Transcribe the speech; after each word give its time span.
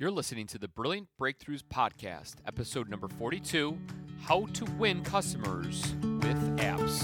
You're 0.00 0.12
listening 0.12 0.46
to 0.48 0.58
the 0.58 0.68
Brilliant 0.68 1.08
Breakthroughs 1.20 1.64
Podcast, 1.64 2.34
episode 2.46 2.88
number 2.88 3.08
42 3.08 3.76
How 4.22 4.46
to 4.52 4.64
Win 4.78 5.02
Customers 5.02 5.92
with 6.02 6.56
Apps. 6.58 7.02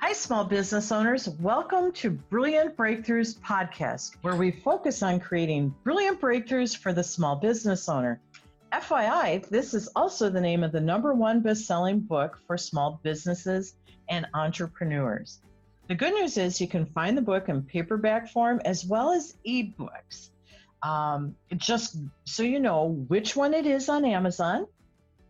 Hi, 0.00 0.12
small 0.12 0.44
business 0.44 0.90
owners. 0.90 1.28
Welcome 1.38 1.92
to 1.92 2.10
Brilliant 2.10 2.76
Breakthroughs 2.76 3.38
Podcast, 3.38 4.16
where 4.22 4.34
we 4.34 4.50
focus 4.50 5.04
on 5.04 5.20
creating 5.20 5.72
brilliant 5.84 6.20
breakthroughs 6.20 6.76
for 6.76 6.92
the 6.92 7.04
small 7.04 7.36
business 7.36 7.88
owner. 7.88 8.20
FYI, 8.80 9.48
this 9.50 9.72
is 9.72 9.88
also 9.94 10.28
the 10.28 10.40
name 10.40 10.64
of 10.64 10.72
the 10.72 10.80
number 10.80 11.14
one 11.14 11.40
best 11.40 11.64
selling 11.64 12.00
book 12.00 12.40
for 12.44 12.58
small 12.58 12.98
businesses 13.04 13.76
and 14.08 14.26
entrepreneurs. 14.34 15.40
The 15.86 15.94
good 15.94 16.12
news 16.12 16.36
is 16.38 16.60
you 16.60 16.66
can 16.66 16.84
find 16.86 17.16
the 17.16 17.22
book 17.22 17.48
in 17.48 17.62
paperback 17.62 18.28
form 18.30 18.60
as 18.64 18.84
well 18.84 19.12
as 19.12 19.36
ebooks. 19.46 20.30
Um, 20.82 21.36
just 21.56 21.98
so 22.24 22.42
you 22.42 22.58
know 22.58 23.04
which 23.06 23.36
one 23.36 23.54
it 23.54 23.64
is 23.64 23.88
on 23.88 24.04
Amazon, 24.04 24.66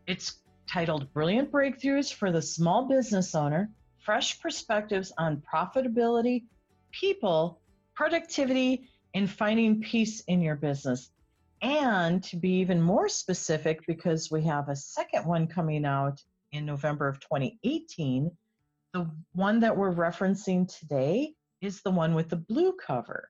it's 0.07 0.39
titled 0.67 1.13
Brilliant 1.13 1.53
Breakthroughs 1.53 2.13
for 2.13 2.33
the 2.33 2.41
Small 2.41 2.89
Business 2.89 3.35
Owner 3.35 3.71
Fresh 3.99 4.41
Perspectives 4.41 5.13
on 5.19 5.43
Profitability, 5.53 6.45
People, 6.93 7.61
Productivity, 7.95 8.89
and 9.13 9.31
Finding 9.31 9.83
Peace 9.83 10.21
in 10.29 10.41
Your 10.41 10.57
Business. 10.57 11.11
And 11.63 12.23
to 12.25 12.37
be 12.37 12.61
even 12.61 12.81
more 12.81 13.09
specific, 13.09 13.81
because 13.87 14.31
we 14.31 14.43
have 14.45 14.69
a 14.69 14.77
second 14.77 15.27
one 15.27 15.47
coming 15.47 15.85
out 15.85 16.21
in 16.53 16.67
November 16.67 17.09
of 17.09 17.21
2018, 17.21 18.31
the 18.93 19.11
one 19.33 19.61
that 19.61 19.77
we're 19.77 19.95
referencing 19.95 20.69
today 20.79 21.35
is 21.61 21.83
the 21.83 21.91
one 21.91 22.15
with 22.15 22.29
the 22.29 22.37
blue 22.37 22.73
cover. 22.73 23.29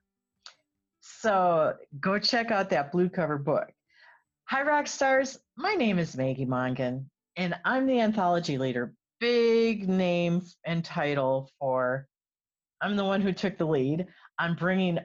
So 1.01 1.75
go 1.99 2.19
check 2.19 2.51
out 2.51 2.69
that 2.71 2.91
blue 2.91 3.09
cover 3.09 3.37
book. 3.37 3.71
Hi, 4.45 4.63
rock 4.63 4.87
stars. 4.87 5.39
My 5.55 5.73
name 5.73 5.97
is 5.97 6.15
Maggie 6.15 6.45
Mongan, 6.45 7.05
and 7.35 7.55
I'm 7.63 7.87
the 7.87 7.99
anthology 7.99 8.57
leader. 8.57 8.93
Big 9.19 9.87
name 9.87 10.41
and 10.65 10.83
title 10.83 11.49
for, 11.59 12.07
I'm 12.81 12.95
the 12.95 13.05
one 13.05 13.21
who 13.21 13.31
took 13.31 13.57
the 13.57 13.65
lead 13.65 14.07
on 14.37 14.55
bringing 14.55 14.99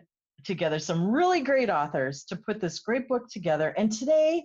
together 0.45 0.79
some 0.79 1.11
really 1.11 1.41
great 1.41 1.71
authors 1.71 2.25
to 2.25 2.37
put 2.37 2.61
this 2.61 2.81
great 2.81 3.09
book 3.09 3.29
together. 3.31 3.75
And 3.77 3.91
today 3.91 4.45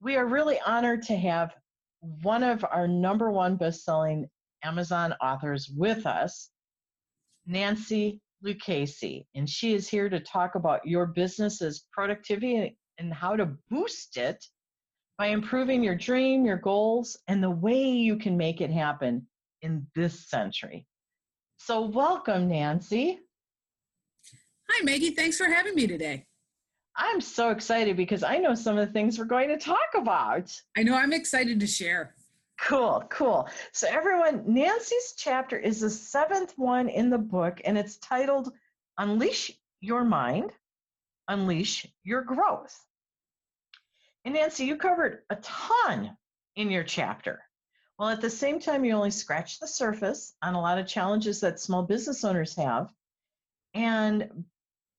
we 0.00 0.16
are 0.16 0.26
really 0.26 0.58
honored 0.66 1.02
to 1.02 1.16
have 1.16 1.54
one 2.22 2.42
of 2.42 2.64
our 2.70 2.86
number 2.86 3.30
one 3.30 3.56
best-selling 3.56 4.28
Amazon 4.62 5.14
authors 5.20 5.70
with 5.74 6.06
us, 6.06 6.50
Nancy 7.46 8.20
Lucchese. 8.42 9.26
And 9.34 9.48
she 9.48 9.74
is 9.74 9.88
here 9.88 10.08
to 10.08 10.20
talk 10.20 10.54
about 10.54 10.86
your 10.86 11.06
business's 11.06 11.86
productivity 11.92 12.76
and 12.98 13.12
how 13.12 13.36
to 13.36 13.56
boost 13.70 14.16
it 14.16 14.44
by 15.16 15.26
improving 15.28 15.82
your 15.82 15.94
dream, 15.94 16.44
your 16.44 16.56
goals, 16.56 17.16
and 17.28 17.42
the 17.42 17.50
way 17.50 17.88
you 17.88 18.16
can 18.16 18.36
make 18.36 18.60
it 18.60 18.70
happen 18.70 19.26
in 19.62 19.86
this 19.94 20.28
century. 20.28 20.86
So, 21.56 21.82
welcome, 21.82 22.48
Nancy. 22.48 23.20
Hi, 24.76 24.82
Maggie. 24.82 25.10
Thanks 25.10 25.36
for 25.36 25.44
having 25.44 25.76
me 25.76 25.86
today. 25.86 26.26
I'm 26.96 27.20
so 27.20 27.50
excited 27.50 27.96
because 27.96 28.24
I 28.24 28.38
know 28.38 28.56
some 28.56 28.76
of 28.76 28.84
the 28.84 28.92
things 28.92 29.20
we're 29.20 29.24
going 29.24 29.48
to 29.50 29.56
talk 29.56 29.94
about. 29.94 30.52
I 30.76 30.82
know 30.82 30.96
I'm 30.96 31.12
excited 31.12 31.60
to 31.60 31.66
share. 31.66 32.16
Cool, 32.60 33.04
cool. 33.08 33.48
So, 33.70 33.86
everyone, 33.88 34.42
Nancy's 34.48 35.14
chapter 35.16 35.56
is 35.56 35.80
the 35.80 35.90
seventh 35.90 36.54
one 36.56 36.88
in 36.88 37.08
the 37.08 37.18
book, 37.18 37.60
and 37.64 37.78
it's 37.78 37.98
titled 37.98 38.52
Unleash 38.98 39.52
Your 39.80 40.02
Mind, 40.02 40.50
Unleash 41.28 41.86
Your 42.02 42.22
Growth. 42.22 42.76
And, 44.24 44.34
Nancy, 44.34 44.64
you 44.64 44.74
covered 44.74 45.20
a 45.30 45.36
ton 45.36 46.16
in 46.56 46.68
your 46.68 46.84
chapter. 46.84 47.42
Well, 47.96 48.08
at 48.08 48.20
the 48.20 48.30
same 48.30 48.58
time, 48.58 48.84
you 48.84 48.94
only 48.94 49.12
scratched 49.12 49.60
the 49.60 49.68
surface 49.68 50.34
on 50.42 50.54
a 50.54 50.60
lot 50.60 50.78
of 50.78 50.88
challenges 50.88 51.40
that 51.42 51.60
small 51.60 51.84
business 51.84 52.24
owners 52.24 52.56
have. 52.56 52.92
And 53.72 54.44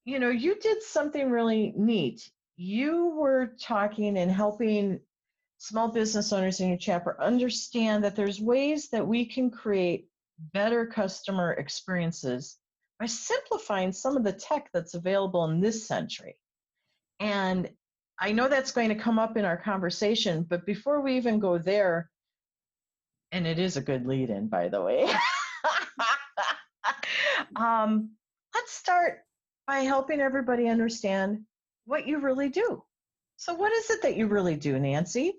you 0.06 0.20
know, 0.20 0.30
you 0.30 0.56
did 0.60 0.84
something 0.84 1.30
really 1.30 1.74
neat. 1.76 2.30
You 2.58 3.16
were 3.18 3.56
talking 3.60 4.18
and 4.18 4.32
helping 4.32 5.00
small 5.58 5.88
business 5.88 6.32
owners 6.32 6.60
in 6.60 6.70
your 6.70 6.78
chapter 6.78 7.22
understand 7.22 8.04
that 8.04 8.16
there's 8.16 8.40
ways 8.40 8.90
that 8.90 9.06
we 9.06 9.26
can 9.26 9.50
create 9.50 10.08
better 10.54 10.86
customer 10.86 11.54
experiences 11.54 12.58
by 13.00 13.08
simplifying 13.08 13.92
some 13.92 14.16
of 14.16 14.24
the 14.24 14.32
tech 14.32 14.70
that's 14.74 14.94
available 14.94 15.46
in 15.46 15.60
this 15.60 15.88
century. 15.88 16.38
And 17.20 17.70
I 18.20 18.32
know 18.32 18.48
that's 18.48 18.72
going 18.72 18.90
to 18.90 18.96
come 18.96 19.18
up 19.18 19.38
in 19.38 19.44
our 19.44 19.58
conversation, 19.58 20.46
but 20.48 20.66
before 20.66 21.02
we 21.02 21.18
even 21.18 21.40
go 21.40 21.58
there, 21.58 22.10
and 23.32 23.48
it 23.48 23.60
is 23.60 23.76
a 23.76 23.82
good 23.82 24.06
lead 24.06 24.30
in, 24.30 24.48
by 24.48 24.70
the 24.70 24.82
way, 24.82 25.06
um, 27.56 28.12
let's 28.54 28.72
start 28.72 29.26
by 29.68 29.80
helping 29.80 30.20
everybody 30.20 30.68
understand 30.68 31.42
what 31.86 32.08
you 32.08 32.20
really 32.20 32.50
do. 32.50 32.84
So, 33.38 33.54
what 33.54 33.74
is 33.74 33.90
it 33.90 34.02
that 34.02 34.16
you 34.16 34.28
really 34.28 34.56
do, 34.56 34.80
Nancy? 34.80 35.34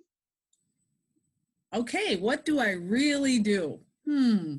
Okay, 1.74 2.16
what 2.16 2.44
do 2.44 2.58
I 2.60 2.72
really 2.72 3.38
do? 3.38 3.80
Hmm. 4.04 4.56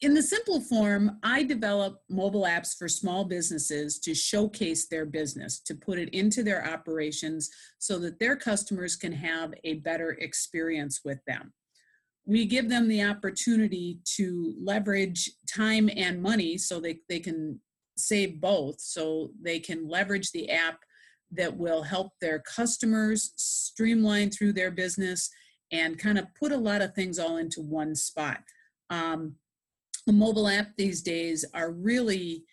In 0.00 0.14
the 0.14 0.22
simple 0.22 0.60
form, 0.60 1.18
I 1.24 1.42
develop 1.42 2.02
mobile 2.08 2.44
apps 2.44 2.76
for 2.76 2.86
small 2.86 3.24
businesses 3.24 3.98
to 4.00 4.14
showcase 4.14 4.86
their 4.86 5.04
business, 5.04 5.58
to 5.60 5.74
put 5.74 5.98
it 5.98 6.10
into 6.10 6.44
their 6.44 6.64
operations 6.64 7.50
so 7.78 7.98
that 7.98 8.20
their 8.20 8.36
customers 8.36 8.94
can 8.94 9.10
have 9.10 9.52
a 9.64 9.74
better 9.74 10.10
experience 10.20 11.00
with 11.04 11.18
them. 11.26 11.52
We 12.26 12.44
give 12.44 12.68
them 12.68 12.86
the 12.86 13.02
opportunity 13.02 13.98
to 14.16 14.54
leverage 14.62 15.32
time 15.52 15.90
and 15.96 16.22
money 16.22 16.58
so 16.58 16.78
they, 16.78 17.00
they 17.08 17.18
can 17.18 17.60
save 17.98 18.40
both 18.40 18.80
so 18.80 19.30
they 19.40 19.58
can 19.58 19.88
leverage 19.88 20.30
the 20.32 20.50
app 20.50 20.80
that 21.32 21.56
will 21.56 21.82
help 21.82 22.12
their 22.20 22.38
customers 22.38 23.32
streamline 23.36 24.30
through 24.30 24.52
their 24.52 24.70
business 24.70 25.30
and 25.70 25.98
kind 25.98 26.18
of 26.18 26.26
put 26.34 26.52
a 26.52 26.56
lot 26.56 26.80
of 26.80 26.94
things 26.94 27.18
all 27.18 27.36
into 27.36 27.60
one 27.60 27.94
spot. 27.94 28.40
Um, 28.88 29.34
the 30.06 30.12
mobile 30.12 30.48
app 30.48 30.68
these 30.76 31.02
days 31.02 31.44
are 31.52 31.70
really 31.70 32.44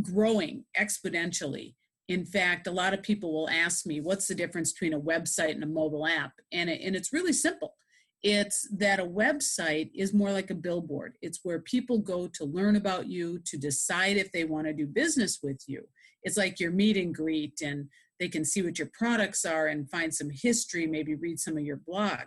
growing 0.00 0.64
exponentially. 0.78 1.74
In 2.08 2.24
fact, 2.24 2.66
a 2.66 2.70
lot 2.70 2.94
of 2.94 3.02
people 3.02 3.32
will 3.32 3.50
ask 3.50 3.84
me, 3.84 4.00
what's 4.00 4.26
the 4.26 4.34
difference 4.34 4.72
between 4.72 4.94
a 4.94 5.00
website 5.00 5.50
and 5.50 5.62
a 5.62 5.66
mobile 5.66 6.06
app? 6.06 6.32
And, 6.52 6.70
it, 6.70 6.80
and 6.82 6.96
it's 6.96 7.12
really 7.12 7.34
simple. 7.34 7.74
It's 8.22 8.68
that 8.76 8.98
a 8.98 9.06
website 9.06 9.90
is 9.94 10.12
more 10.12 10.32
like 10.32 10.50
a 10.50 10.54
billboard. 10.54 11.16
It's 11.22 11.40
where 11.44 11.60
people 11.60 11.98
go 11.98 12.26
to 12.28 12.44
learn 12.44 12.76
about 12.76 13.06
you, 13.06 13.38
to 13.46 13.56
decide 13.56 14.16
if 14.16 14.32
they 14.32 14.44
want 14.44 14.66
to 14.66 14.72
do 14.72 14.86
business 14.86 15.38
with 15.42 15.62
you. 15.68 15.86
It's 16.24 16.36
like 16.36 16.58
your 16.58 16.72
meet 16.72 16.96
and 16.96 17.14
greet, 17.14 17.60
and 17.62 17.88
they 18.18 18.28
can 18.28 18.44
see 18.44 18.62
what 18.62 18.78
your 18.78 18.90
products 18.92 19.44
are 19.44 19.68
and 19.68 19.88
find 19.88 20.12
some 20.12 20.30
history, 20.32 20.86
maybe 20.86 21.14
read 21.14 21.38
some 21.38 21.56
of 21.56 21.62
your 21.62 21.80
blogs. 21.88 22.26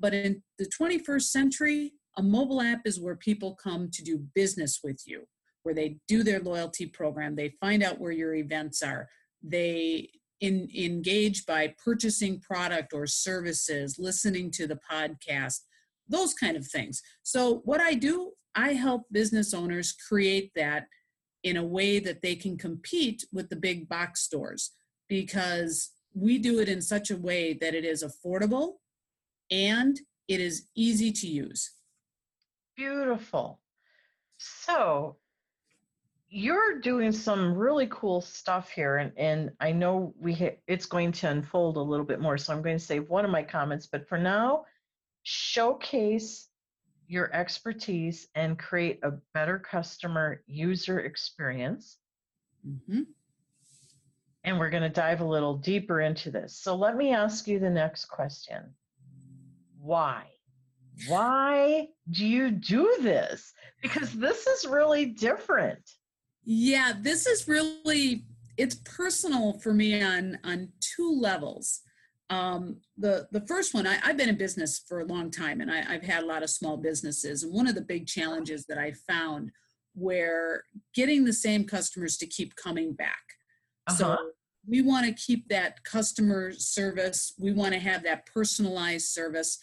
But 0.00 0.14
in 0.14 0.42
the 0.58 0.70
21st 0.80 1.22
century, 1.22 1.92
a 2.16 2.22
mobile 2.22 2.62
app 2.62 2.80
is 2.86 3.00
where 3.00 3.16
people 3.16 3.56
come 3.62 3.90
to 3.92 4.02
do 4.02 4.24
business 4.34 4.80
with 4.82 5.02
you, 5.06 5.24
where 5.64 5.74
they 5.74 5.98
do 6.08 6.22
their 6.22 6.40
loyalty 6.40 6.86
program, 6.86 7.36
they 7.36 7.54
find 7.60 7.82
out 7.82 8.00
where 8.00 8.12
your 8.12 8.34
events 8.34 8.82
are, 8.82 9.08
they 9.42 10.08
in, 10.44 10.68
engage 10.76 11.46
by 11.46 11.74
purchasing 11.82 12.38
product 12.40 12.92
or 12.92 13.06
services, 13.06 13.98
listening 13.98 14.50
to 14.52 14.66
the 14.66 14.78
podcast, 14.90 15.60
those 16.08 16.34
kind 16.34 16.56
of 16.56 16.66
things. 16.66 17.02
So, 17.22 17.62
what 17.64 17.80
I 17.80 17.94
do, 17.94 18.32
I 18.54 18.74
help 18.74 19.04
business 19.10 19.54
owners 19.54 19.94
create 20.08 20.52
that 20.54 20.86
in 21.42 21.56
a 21.56 21.64
way 21.64 21.98
that 21.98 22.22
they 22.22 22.34
can 22.34 22.58
compete 22.58 23.24
with 23.32 23.48
the 23.48 23.56
big 23.56 23.88
box 23.88 24.20
stores 24.20 24.72
because 25.08 25.90
we 26.14 26.38
do 26.38 26.60
it 26.60 26.68
in 26.68 26.80
such 26.80 27.10
a 27.10 27.16
way 27.16 27.54
that 27.54 27.74
it 27.74 27.84
is 27.84 28.04
affordable 28.04 28.74
and 29.50 30.00
it 30.28 30.40
is 30.40 30.68
easy 30.74 31.10
to 31.10 31.26
use. 31.26 31.72
Beautiful. 32.76 33.60
So, 34.38 35.16
you're 36.36 36.80
doing 36.80 37.12
some 37.12 37.54
really 37.54 37.86
cool 37.92 38.20
stuff 38.20 38.68
here 38.68 38.96
and, 38.96 39.12
and 39.16 39.52
i 39.60 39.70
know 39.70 40.12
we 40.18 40.34
ha- 40.34 40.58
it's 40.66 40.84
going 40.84 41.12
to 41.12 41.28
unfold 41.28 41.76
a 41.76 41.80
little 41.80 42.04
bit 42.04 42.20
more 42.20 42.36
so 42.36 42.52
i'm 42.52 42.60
going 42.60 42.76
to 42.76 42.84
save 42.84 43.08
one 43.08 43.24
of 43.24 43.30
my 43.30 43.42
comments 43.42 43.86
but 43.86 44.08
for 44.08 44.18
now 44.18 44.64
showcase 45.22 46.48
your 47.06 47.32
expertise 47.32 48.26
and 48.34 48.58
create 48.58 48.98
a 49.04 49.12
better 49.32 49.60
customer 49.60 50.42
user 50.48 50.98
experience 50.98 51.98
mm-hmm. 52.66 53.02
and 54.42 54.58
we're 54.58 54.70
going 54.70 54.82
to 54.82 54.88
dive 54.88 55.20
a 55.20 55.24
little 55.24 55.56
deeper 55.56 56.00
into 56.00 56.32
this 56.32 56.56
so 56.56 56.74
let 56.74 56.96
me 56.96 57.12
ask 57.12 57.46
you 57.46 57.60
the 57.60 57.70
next 57.70 58.06
question 58.06 58.74
why 59.78 60.24
why 61.08 61.88
do 62.08 62.24
you 62.24 62.52
do 62.52 62.98
this? 63.00 63.52
Because 63.82 64.12
this 64.12 64.46
is 64.46 64.64
really 64.64 65.06
different. 65.06 65.80
Yeah, 66.44 66.92
this 67.00 67.26
is 67.26 67.48
really 67.48 68.24
it's 68.56 68.76
personal 68.76 69.54
for 69.54 69.72
me 69.72 70.02
on 70.02 70.38
on 70.44 70.68
two 70.80 71.18
levels. 71.20 71.80
Um, 72.30 72.78
the 72.96 73.28
the 73.32 73.46
first 73.46 73.74
one, 73.74 73.86
I, 73.86 73.94
have 73.96 74.16
been 74.16 74.28
in 74.28 74.38
business 74.38 74.82
for 74.86 75.00
a 75.00 75.06
long 75.06 75.30
time, 75.30 75.60
and 75.60 75.70
I, 75.70 75.84
I've 75.88 76.02
had 76.02 76.22
a 76.22 76.26
lot 76.26 76.42
of 76.42 76.50
small 76.50 76.76
businesses. 76.76 77.42
And 77.42 77.52
one 77.52 77.66
of 77.66 77.74
the 77.74 77.80
big 77.80 78.06
challenges 78.06 78.66
that 78.66 78.78
I 78.78 78.92
found 78.92 79.50
where 79.94 80.64
getting 80.94 81.24
the 81.24 81.32
same 81.32 81.64
customers 81.64 82.16
to 82.16 82.26
keep 82.26 82.56
coming 82.56 82.92
back. 82.92 83.22
Uh-huh. 83.86 83.96
So 83.96 84.16
we 84.66 84.82
want 84.82 85.06
to 85.06 85.12
keep 85.12 85.48
that 85.48 85.84
customer 85.84 86.52
service. 86.52 87.34
We 87.38 87.52
want 87.52 87.74
to 87.74 87.80
have 87.80 88.02
that 88.04 88.26
personalized 88.26 89.06
service, 89.08 89.58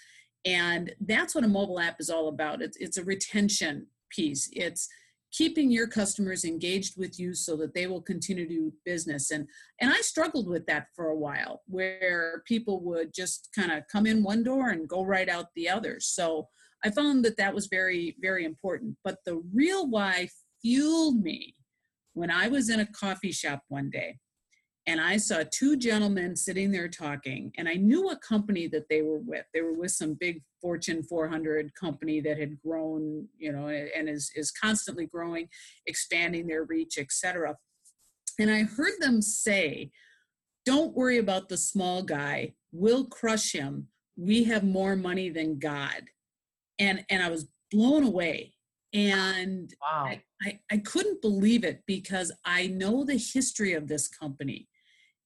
and 0.45 0.93
that's 1.01 1.33
what 1.33 1.43
a 1.43 1.49
mobile 1.49 1.79
app 1.79 1.99
is 1.99 2.09
all 2.09 2.27
about. 2.27 2.61
It's 2.61 2.77
it's 2.77 2.97
a 2.97 3.03
retention 3.03 3.87
piece. 4.09 4.49
It's 4.53 4.87
keeping 5.31 5.71
your 5.71 5.87
customers 5.87 6.43
engaged 6.43 6.97
with 6.97 7.19
you 7.19 7.33
so 7.33 7.55
that 7.55 7.73
they 7.73 7.87
will 7.87 8.01
continue 8.01 8.47
to 8.47 8.53
do 8.53 8.73
business. 8.85 9.31
And 9.31 9.47
and 9.79 9.91
i 9.91 10.01
struggled 10.01 10.47
with 10.47 10.65
that 10.67 10.87
for 10.95 11.07
a 11.07 11.17
while 11.17 11.61
where 11.67 12.43
people 12.45 12.81
would 12.83 13.13
just 13.13 13.49
kind 13.55 13.71
of 13.71 13.83
come 13.91 14.05
in 14.05 14.23
one 14.23 14.43
door 14.43 14.69
and 14.69 14.87
go 14.87 15.03
right 15.03 15.29
out 15.29 15.47
the 15.55 15.69
other. 15.69 15.97
So 15.99 16.47
i 16.83 16.89
found 16.89 17.23
that 17.25 17.37
that 17.37 17.53
was 17.53 17.67
very 17.67 18.15
very 18.21 18.45
important. 18.45 18.97
But 19.03 19.17
the 19.25 19.41
real 19.53 19.89
why 19.89 20.29
fueled 20.61 21.21
me 21.21 21.55
when 22.13 22.29
i 22.29 22.47
was 22.47 22.69
in 22.69 22.79
a 22.79 22.85
coffee 22.85 23.31
shop 23.31 23.63
one 23.69 23.89
day 23.89 24.17
and 24.87 24.99
I 24.99 25.17
saw 25.17 25.43
two 25.51 25.77
gentlemen 25.77 26.35
sitting 26.35 26.71
there 26.71 26.87
talking, 26.87 27.51
and 27.57 27.69
I 27.69 27.75
knew 27.75 28.03
what 28.03 28.21
company 28.21 28.67
that 28.67 28.89
they 28.89 29.03
were 29.03 29.19
with. 29.19 29.45
They 29.53 29.61
were 29.61 29.73
with 29.73 29.91
some 29.91 30.15
big 30.19 30.41
Fortune 30.59 31.03
400 31.03 31.73
company 31.75 32.19
that 32.21 32.39
had 32.39 32.59
grown, 32.61 33.27
you 33.37 33.51
know, 33.51 33.67
and 33.67 34.09
is 34.09 34.31
is 34.35 34.51
constantly 34.51 35.05
growing, 35.05 35.49
expanding 35.85 36.47
their 36.47 36.63
reach, 36.63 36.97
etc. 36.97 37.57
And 38.39 38.49
I 38.49 38.63
heard 38.63 38.93
them 38.99 39.21
say, 39.21 39.91
"Don't 40.65 40.95
worry 40.95 41.19
about 41.19 41.49
the 41.49 41.57
small 41.57 42.01
guy. 42.01 42.55
We'll 42.71 43.05
crush 43.05 43.51
him. 43.51 43.87
We 44.17 44.45
have 44.45 44.63
more 44.63 44.95
money 44.95 45.29
than 45.29 45.59
God." 45.59 46.09
And 46.79 47.05
and 47.09 47.21
I 47.21 47.29
was 47.29 47.47
blown 47.69 48.03
away 48.03 48.55
and 48.93 49.73
wow. 49.81 50.05
I, 50.07 50.23
I, 50.43 50.59
I, 50.69 50.77
couldn't 50.79 51.21
believe 51.21 51.63
it 51.63 51.81
because 51.87 52.29
I 52.43 52.67
know 52.67 53.05
the 53.05 53.15
history 53.15 53.73
of 53.73 53.87
this 53.87 54.09
company 54.09 54.67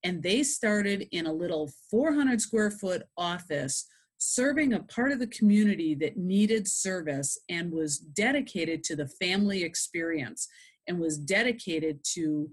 and 0.05 0.21
they 0.21 0.43
started 0.43 1.07
in 1.11 1.25
a 1.25 1.33
little 1.33 1.71
400 1.89 2.39
square 2.39 2.69
foot 2.69 3.01
office 3.17 3.87
serving 4.19 4.73
a 4.73 4.83
part 4.83 5.11
of 5.11 5.17
the 5.19 5.27
community 5.27 5.95
that 5.95 6.15
needed 6.15 6.67
service 6.67 7.37
and 7.49 7.71
was 7.71 7.97
dedicated 7.97 8.83
to 8.83 8.95
the 8.95 9.07
family 9.07 9.63
experience 9.63 10.47
and 10.87 10.99
was 10.99 11.17
dedicated 11.17 11.99
to 12.13 12.49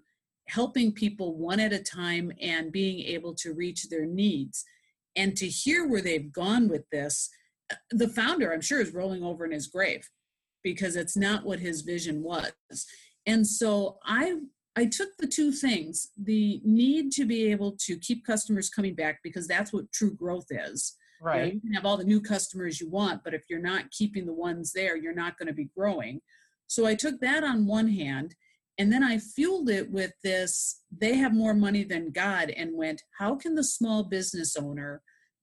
helping 0.48 0.92
people 0.92 1.36
one 1.36 1.60
at 1.60 1.74
a 1.74 1.78
time 1.78 2.32
and 2.40 2.72
being 2.72 3.00
able 3.00 3.34
to 3.34 3.52
reach 3.52 3.88
their 3.88 4.06
needs. 4.06 4.64
And 5.14 5.36
to 5.36 5.46
hear 5.46 5.86
where 5.86 6.00
they've 6.00 6.32
gone 6.32 6.68
with 6.68 6.88
this 6.90 7.28
uh, 7.70 7.76
the 7.90 8.08
founder 8.08 8.50
i'm 8.50 8.62
sure 8.62 8.80
is 8.80 8.94
rolling 8.94 9.22
over 9.22 9.44
in 9.44 9.52
his 9.52 9.66
grave 9.66 10.08
because 10.64 10.96
it's 10.96 11.18
not 11.18 11.44
what 11.44 11.58
his 11.58 11.82
vision 11.82 12.22
was. 12.22 12.52
And 13.26 13.46
so 13.46 13.98
i 14.06 14.36
I 14.74 14.86
took 14.86 15.10
the 15.18 15.26
two 15.26 15.52
things 15.52 16.08
the 16.16 16.60
need 16.64 17.12
to 17.12 17.26
be 17.26 17.50
able 17.50 17.76
to 17.80 17.98
keep 17.98 18.24
customers 18.24 18.70
coming 18.70 18.94
back 18.94 19.20
because 19.22 19.46
that's 19.46 19.72
what 19.72 19.92
true 19.92 20.14
growth 20.14 20.46
is. 20.50 20.96
Right. 21.20 21.36
You, 21.36 21.42
know, 21.42 21.52
you, 21.52 21.60
can 21.60 21.72
have 21.74 21.86
all 21.86 21.96
the 21.96 22.04
new 22.04 22.20
customers 22.20 22.80
you 22.80 22.88
want, 22.88 23.22
but 23.22 23.34
if 23.34 23.44
you're 23.48 23.60
not 23.60 23.90
keeping 23.90 24.26
the 24.26 24.32
ones 24.32 24.72
there, 24.72 24.96
you're 24.96 25.14
not 25.14 25.38
going 25.38 25.46
to 25.46 25.52
be 25.52 25.68
growing. 25.76 26.20
So 26.66 26.86
I 26.86 26.94
took 26.94 27.20
that 27.20 27.44
on 27.44 27.66
one 27.66 27.88
hand, 27.88 28.34
and 28.78 28.90
then 28.90 29.04
I 29.04 29.18
fueled 29.18 29.68
it 29.68 29.90
with 29.90 30.12
this 30.24 30.80
they 30.90 31.16
have 31.16 31.34
more 31.34 31.54
money 31.54 31.84
than 31.84 32.10
God, 32.10 32.50
and 32.50 32.74
went, 32.74 33.02
how 33.18 33.36
can 33.36 33.54
the 33.54 33.62
small 33.62 34.04
business 34.04 34.56
owner 34.56 35.02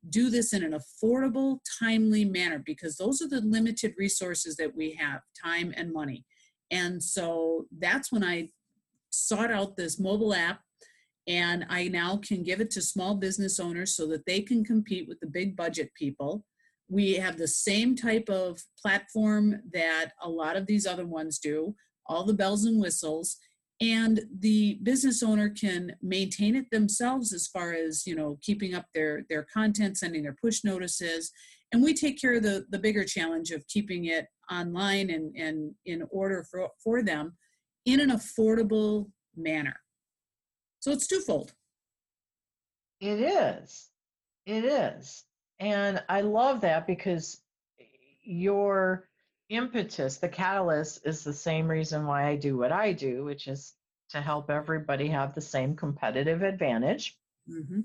do 0.10 0.30
this 0.30 0.54
in 0.54 0.64
an 0.64 0.74
affordable, 0.74 1.60
timely 1.80 2.25
manner? 2.25 2.62
Because 2.66 2.98
those 2.98 3.22
are 3.22 3.28
the 3.28 3.42
limited 3.42 3.94
resources 3.98 4.56
that 4.56 4.75
we 4.75 4.98
have 5.00 5.22
time 5.42 5.74
and 5.78 5.94
money. 5.94 6.25
And 6.72 7.02
so 7.02 7.68
that's 7.78 8.12
when 8.12 8.24
I 8.24 8.50
sought 9.10 9.52
out 9.52 9.78
this 9.78 10.00
mobile 10.00 10.34
app 10.34 10.62
and 11.28 11.66
I 11.70 11.88
now 11.88 12.18
can 12.18 12.44
give 12.44 12.60
it 12.60 12.72
to 12.72 12.82
small 12.82 13.16
business 13.16 13.60
owners 13.60 13.96
so 13.96 14.08
that 14.08 14.26
they 14.26 14.42
can 14.42 14.66
compete 14.66 15.08
with 15.08 15.20
the 15.20 15.28
big 15.28 15.56
budget 15.56 15.92
people. 15.94 16.44
We 16.90 17.14
have 17.14 17.38
the 17.38 17.48
same 17.48 17.96
type 17.96 18.30
of 18.30 18.64
platform 18.82 19.62
that 19.72 20.14
a 20.24 20.30
lot 20.30 20.58
of 20.58 20.66
these 20.66 20.88
other 20.88 21.06
ones 21.06 21.38
do, 21.38 21.76
all 22.08 22.24
the 22.24 22.34
bells 22.34 22.66
and 22.66 22.82
whistles, 22.82 23.38
and 23.82 24.22
the 24.40 24.80
business 24.84 25.24
owner 25.24 25.50
can 25.50 25.96
maintain 26.02 26.56
it 26.56 26.70
themselves 26.72 27.32
as 27.32 27.48
far 27.48 27.74
as 27.74 28.06
you 28.06 28.16
know 28.16 28.38
keeping 28.42 28.74
up 28.74 28.86
their 28.94 29.26
their 29.30 29.44
content 29.44 29.98
sending 29.98 30.24
their 30.24 30.36
push 30.42 30.64
notices 30.64 31.32
and 31.72 31.82
we 31.82 31.94
take 31.94 32.20
care 32.20 32.36
of 32.36 32.44
the 32.44 32.66
the 32.72 32.80
bigger 32.80 33.06
challenge 33.06 33.52
of 33.52 33.66
keeping 33.68 34.06
it 34.06 34.28
online 34.52 35.10
and 35.10 35.34
and 35.36 35.74
in 35.86 36.04
order 36.12 36.46
for 36.52 36.70
for 36.84 37.02
them 37.02 37.38
in 37.86 38.00
an 38.00 38.10
affordable 38.10 39.10
manner. 39.36 39.80
So 40.80 40.92
it's 40.92 41.08
twofold. 41.08 41.54
It 43.00 43.20
is. 43.20 43.90
It 44.46 44.66
is. 44.66 45.24
And 45.60 46.02
I 46.10 46.22
love 46.22 46.62
that 46.62 46.88
because 46.88 47.42
your 48.24 49.10
impetus, 49.50 50.18
the 50.18 50.30
catalyst, 50.30 51.06
is 51.06 51.24
the 51.24 51.34
same 51.34 51.68
reason 51.68 52.06
why 52.06 52.28
I 52.28 52.36
do 52.36 52.58
what 52.58 52.72
I 52.72 52.94
do, 52.94 53.26
which 53.26 53.48
is 53.48 53.74
to 54.10 54.22
help 54.22 54.50
everybody 54.50 55.08
have 55.08 55.34
the 55.36 55.42
same 55.42 55.75
competitive 55.75 56.42
advantage. 56.42 57.18
Mm-hmm. 57.50 57.82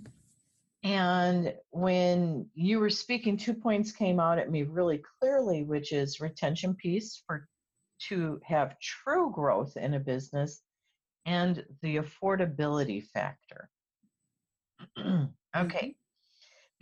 And 0.84 1.54
when 1.70 2.46
you 2.54 2.78
were 2.78 2.90
speaking, 2.90 3.36
two 3.36 3.54
points 3.54 3.90
came 3.90 4.20
out 4.20 4.38
at 4.38 4.50
me 4.50 4.64
really 4.64 5.02
clearly, 5.18 5.64
which 5.64 5.92
is 5.92 6.20
retention 6.20 6.74
piece 6.74 7.22
for 7.26 7.48
to 8.08 8.40
have 8.44 8.78
true 8.80 9.30
growth 9.32 9.76
in 9.76 9.94
a 9.94 10.00
business 10.00 10.62
and 11.26 11.64
the 11.82 11.96
affordability 11.96 13.04
factor. 13.06 13.70
okay. 14.98 15.96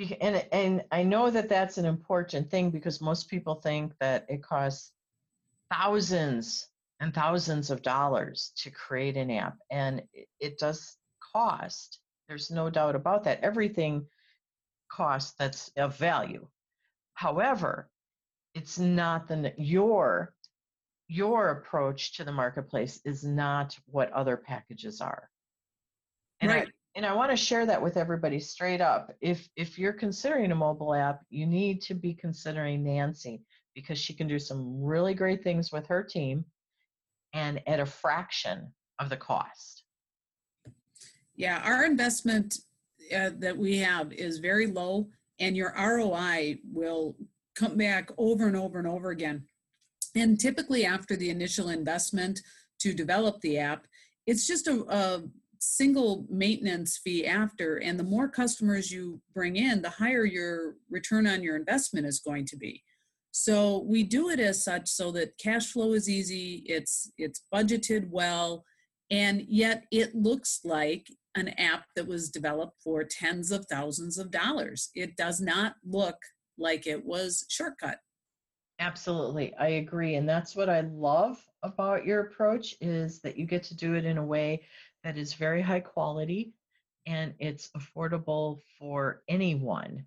Mm-hmm. 0.00 0.14
And, 0.20 0.46
and 0.50 0.84
I 0.90 1.02
know 1.02 1.30
that 1.30 1.48
that's 1.48 1.78
an 1.78 1.84
important 1.84 2.50
thing 2.50 2.70
because 2.70 3.00
most 3.00 3.28
people 3.28 3.56
think 3.56 3.92
that 4.00 4.26
it 4.28 4.42
costs 4.42 4.92
thousands 5.70 6.68
and 7.00 7.14
thousands 7.14 7.70
of 7.70 7.82
dollars 7.82 8.52
to 8.56 8.70
create 8.70 9.16
an 9.16 9.30
app. 9.30 9.56
And 9.70 10.02
it 10.40 10.58
does 10.58 10.96
cost. 11.32 11.98
There's 12.28 12.50
no 12.50 12.70
doubt 12.70 12.96
about 12.96 13.24
that. 13.24 13.40
Everything 13.42 14.06
costs 14.90 15.34
that's 15.38 15.70
of 15.76 15.96
value. 15.96 16.46
However, 17.14 17.90
it's 18.54 18.78
not 18.78 19.28
the 19.28 19.52
your 19.56 20.34
your 21.12 21.50
approach 21.50 22.14
to 22.16 22.24
the 22.24 22.32
marketplace 22.32 22.98
is 23.04 23.22
not 23.22 23.76
what 23.84 24.10
other 24.12 24.36
packages 24.36 25.02
are. 25.02 25.28
And 26.40 26.50
right. 26.50 26.66
I, 26.66 26.70
and 26.94 27.04
I 27.04 27.12
want 27.12 27.30
to 27.30 27.36
share 27.36 27.66
that 27.66 27.82
with 27.82 27.98
everybody 27.98 28.40
straight 28.40 28.80
up. 28.80 29.12
If 29.20 29.46
if 29.54 29.78
you're 29.78 29.92
considering 29.92 30.52
a 30.52 30.54
mobile 30.54 30.94
app, 30.94 31.20
you 31.28 31.46
need 31.46 31.82
to 31.82 31.94
be 31.94 32.14
considering 32.14 32.82
Nancy 32.82 33.42
because 33.74 33.98
she 33.98 34.14
can 34.14 34.26
do 34.26 34.38
some 34.38 34.82
really 34.82 35.12
great 35.12 35.44
things 35.44 35.70
with 35.70 35.86
her 35.86 36.02
team 36.02 36.44
and 37.34 37.60
at 37.66 37.80
a 37.80 37.86
fraction 37.86 38.72
of 38.98 39.10
the 39.10 39.16
cost. 39.16 39.84
Yeah, 41.34 41.60
our 41.64 41.84
investment 41.84 42.58
uh, 43.14 43.30
that 43.38 43.56
we 43.56 43.78
have 43.78 44.12
is 44.12 44.38
very 44.38 44.66
low 44.66 45.08
and 45.40 45.56
your 45.56 45.74
ROI 45.78 46.58
will 46.72 47.16
come 47.54 47.76
back 47.76 48.10
over 48.16 48.46
and 48.46 48.56
over 48.56 48.78
and 48.78 48.88
over 48.88 49.10
again. 49.10 49.44
And 50.14 50.38
typically, 50.38 50.84
after 50.84 51.16
the 51.16 51.30
initial 51.30 51.68
investment 51.68 52.40
to 52.80 52.92
develop 52.92 53.40
the 53.40 53.58
app, 53.58 53.86
it's 54.26 54.46
just 54.46 54.66
a, 54.66 54.84
a 54.88 55.22
single 55.58 56.26
maintenance 56.28 56.98
fee 56.98 57.26
after. 57.26 57.78
And 57.78 57.98
the 57.98 58.04
more 58.04 58.28
customers 58.28 58.90
you 58.90 59.20
bring 59.34 59.56
in, 59.56 59.80
the 59.80 59.90
higher 59.90 60.24
your 60.24 60.76
return 60.90 61.26
on 61.26 61.42
your 61.42 61.56
investment 61.56 62.06
is 62.06 62.20
going 62.20 62.46
to 62.46 62.56
be. 62.56 62.82
So 63.30 63.84
we 63.86 64.02
do 64.02 64.28
it 64.28 64.40
as 64.40 64.62
such 64.62 64.88
so 64.88 65.10
that 65.12 65.38
cash 65.38 65.72
flow 65.72 65.92
is 65.92 66.08
easy, 66.08 66.64
it's 66.66 67.10
it's 67.16 67.42
budgeted 67.52 68.10
well, 68.10 68.64
and 69.10 69.42
yet 69.48 69.84
it 69.90 70.14
looks 70.14 70.60
like 70.64 71.06
an 71.34 71.48
app 71.58 71.84
that 71.96 72.06
was 72.06 72.28
developed 72.28 72.76
for 72.84 73.04
tens 73.04 73.50
of 73.50 73.64
thousands 73.66 74.18
of 74.18 74.30
dollars. 74.30 74.90
It 74.94 75.16
does 75.16 75.40
not 75.40 75.76
look 75.82 76.16
like 76.58 76.86
it 76.86 77.06
was 77.06 77.46
shortcut. 77.48 78.00
Absolutely. 78.82 79.54
I 79.54 79.68
agree. 79.68 80.16
And 80.16 80.28
that's 80.28 80.56
what 80.56 80.68
I 80.68 80.80
love 80.80 81.40
about 81.62 82.04
your 82.04 82.20
approach 82.20 82.74
is 82.80 83.20
that 83.20 83.38
you 83.38 83.46
get 83.46 83.62
to 83.64 83.76
do 83.76 83.94
it 83.94 84.04
in 84.04 84.18
a 84.18 84.24
way 84.24 84.62
that 85.04 85.16
is 85.16 85.34
very 85.34 85.62
high 85.62 85.80
quality 85.80 86.52
and 87.06 87.32
it's 87.38 87.70
affordable 87.76 88.58
for 88.80 89.22
anyone 89.28 90.04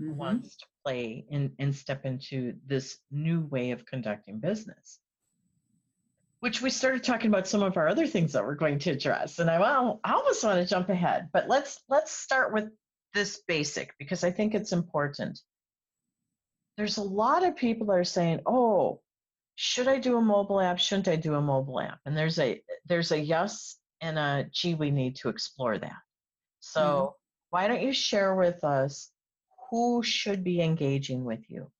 mm-hmm. 0.00 0.08
who 0.08 0.14
wants 0.14 0.56
to 0.56 0.66
play 0.84 1.26
and, 1.30 1.52
and 1.60 1.74
step 1.74 2.04
into 2.04 2.54
this 2.66 2.98
new 3.12 3.42
way 3.42 3.70
of 3.70 3.86
conducting 3.86 4.40
business 4.40 4.98
which 6.40 6.62
we 6.62 6.70
started 6.70 7.02
talking 7.02 7.28
about 7.28 7.48
some 7.48 7.64
of 7.64 7.76
our 7.76 7.88
other 7.88 8.06
things 8.06 8.32
that 8.32 8.44
we're 8.44 8.54
going 8.54 8.78
to 8.78 8.90
address 8.90 9.40
and 9.40 9.50
i 9.50 9.58
well 9.58 10.00
i 10.04 10.12
almost 10.12 10.44
want 10.44 10.60
to 10.60 10.66
jump 10.66 10.88
ahead 10.88 11.28
but 11.32 11.48
let's 11.48 11.80
let's 11.88 12.12
start 12.12 12.52
with 12.52 12.70
this 13.14 13.42
basic 13.48 13.94
because 13.98 14.22
i 14.22 14.30
think 14.30 14.54
it's 14.54 14.72
important 14.72 15.40
there's 16.78 16.96
a 16.96 17.02
lot 17.02 17.44
of 17.44 17.54
people 17.56 17.86
that 17.88 17.92
are 17.92 18.04
saying 18.04 18.40
oh 18.46 19.00
should 19.56 19.88
i 19.88 19.98
do 19.98 20.16
a 20.16 20.22
mobile 20.22 20.60
app 20.60 20.78
shouldn't 20.78 21.08
i 21.08 21.16
do 21.16 21.34
a 21.34 21.40
mobile 21.40 21.80
app 21.80 21.98
and 22.06 22.16
there's 22.16 22.38
a 22.38 22.58
there's 22.86 23.12
a 23.12 23.18
yes 23.18 23.76
and 24.00 24.18
a 24.18 24.46
gee 24.50 24.74
we 24.74 24.90
need 24.90 25.14
to 25.14 25.28
explore 25.28 25.76
that 25.76 26.00
so 26.60 26.80
mm-hmm. 26.80 27.10
why 27.50 27.68
don't 27.68 27.82
you 27.82 27.92
share 27.92 28.34
with 28.34 28.64
us 28.64 29.10
who 29.70 30.02
should 30.02 30.42
be 30.42 30.62
engaging 30.62 31.24
with 31.24 31.44
you 31.48 31.70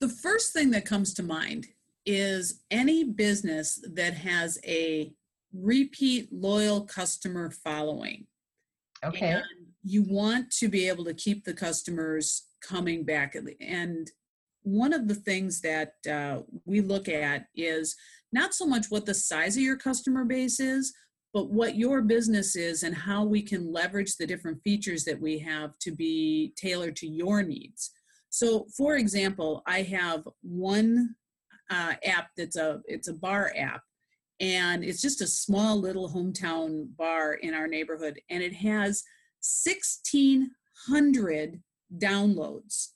the 0.00 0.08
first 0.08 0.52
thing 0.52 0.70
that 0.72 0.84
comes 0.84 1.14
to 1.14 1.22
mind 1.22 1.68
is 2.04 2.62
any 2.70 3.04
business 3.04 3.82
that 3.94 4.14
has 4.14 4.58
a 4.64 5.12
repeat 5.52 6.28
loyal 6.32 6.82
customer 6.82 7.50
following. 7.50 8.26
Okay. 9.04 9.32
And 9.32 9.44
you 9.86 10.02
want 10.02 10.50
to 10.50 10.68
be 10.68 10.88
able 10.88 11.04
to 11.04 11.14
keep 11.14 11.44
the 11.44 11.54
customers 11.54 12.48
coming 12.60 13.04
back. 13.04 13.36
And 13.60 14.10
one 14.62 14.92
of 14.92 15.06
the 15.06 15.14
things 15.14 15.60
that 15.60 15.92
uh, 16.10 16.42
we 16.64 16.80
look 16.80 17.08
at 17.08 17.46
is 17.54 17.94
not 18.32 18.52
so 18.52 18.66
much 18.66 18.86
what 18.88 19.06
the 19.06 19.14
size 19.14 19.56
of 19.56 19.62
your 19.62 19.76
customer 19.76 20.24
base 20.24 20.58
is, 20.58 20.92
but 21.32 21.50
what 21.50 21.76
your 21.76 22.02
business 22.02 22.56
is 22.56 22.82
and 22.82 22.96
how 22.96 23.22
we 23.22 23.42
can 23.42 23.72
leverage 23.72 24.16
the 24.16 24.26
different 24.26 24.60
features 24.64 25.04
that 25.04 25.20
we 25.20 25.38
have 25.38 25.78
to 25.82 25.92
be 25.92 26.52
tailored 26.56 26.96
to 26.96 27.06
your 27.06 27.44
needs. 27.44 27.92
So, 28.30 28.66
for 28.76 28.96
example, 28.96 29.62
I 29.68 29.82
have 29.82 30.26
one 30.42 31.14
uh, 31.70 31.94
app 32.04 32.30
that's 32.36 32.56
a 32.56 32.80
it's 32.86 33.08
a 33.08 33.14
bar 33.14 33.52
app 33.56 33.82
and 34.40 34.84
it's 34.84 35.00
just 35.00 35.20
a 35.20 35.26
small 35.26 35.80
little 35.80 36.10
hometown 36.10 36.88
bar 36.96 37.34
in 37.34 37.54
our 37.54 37.66
neighborhood 37.66 38.20
and 38.30 38.42
it 38.42 38.52
has 38.52 39.02
1600 39.64 41.62
downloads. 41.98 42.88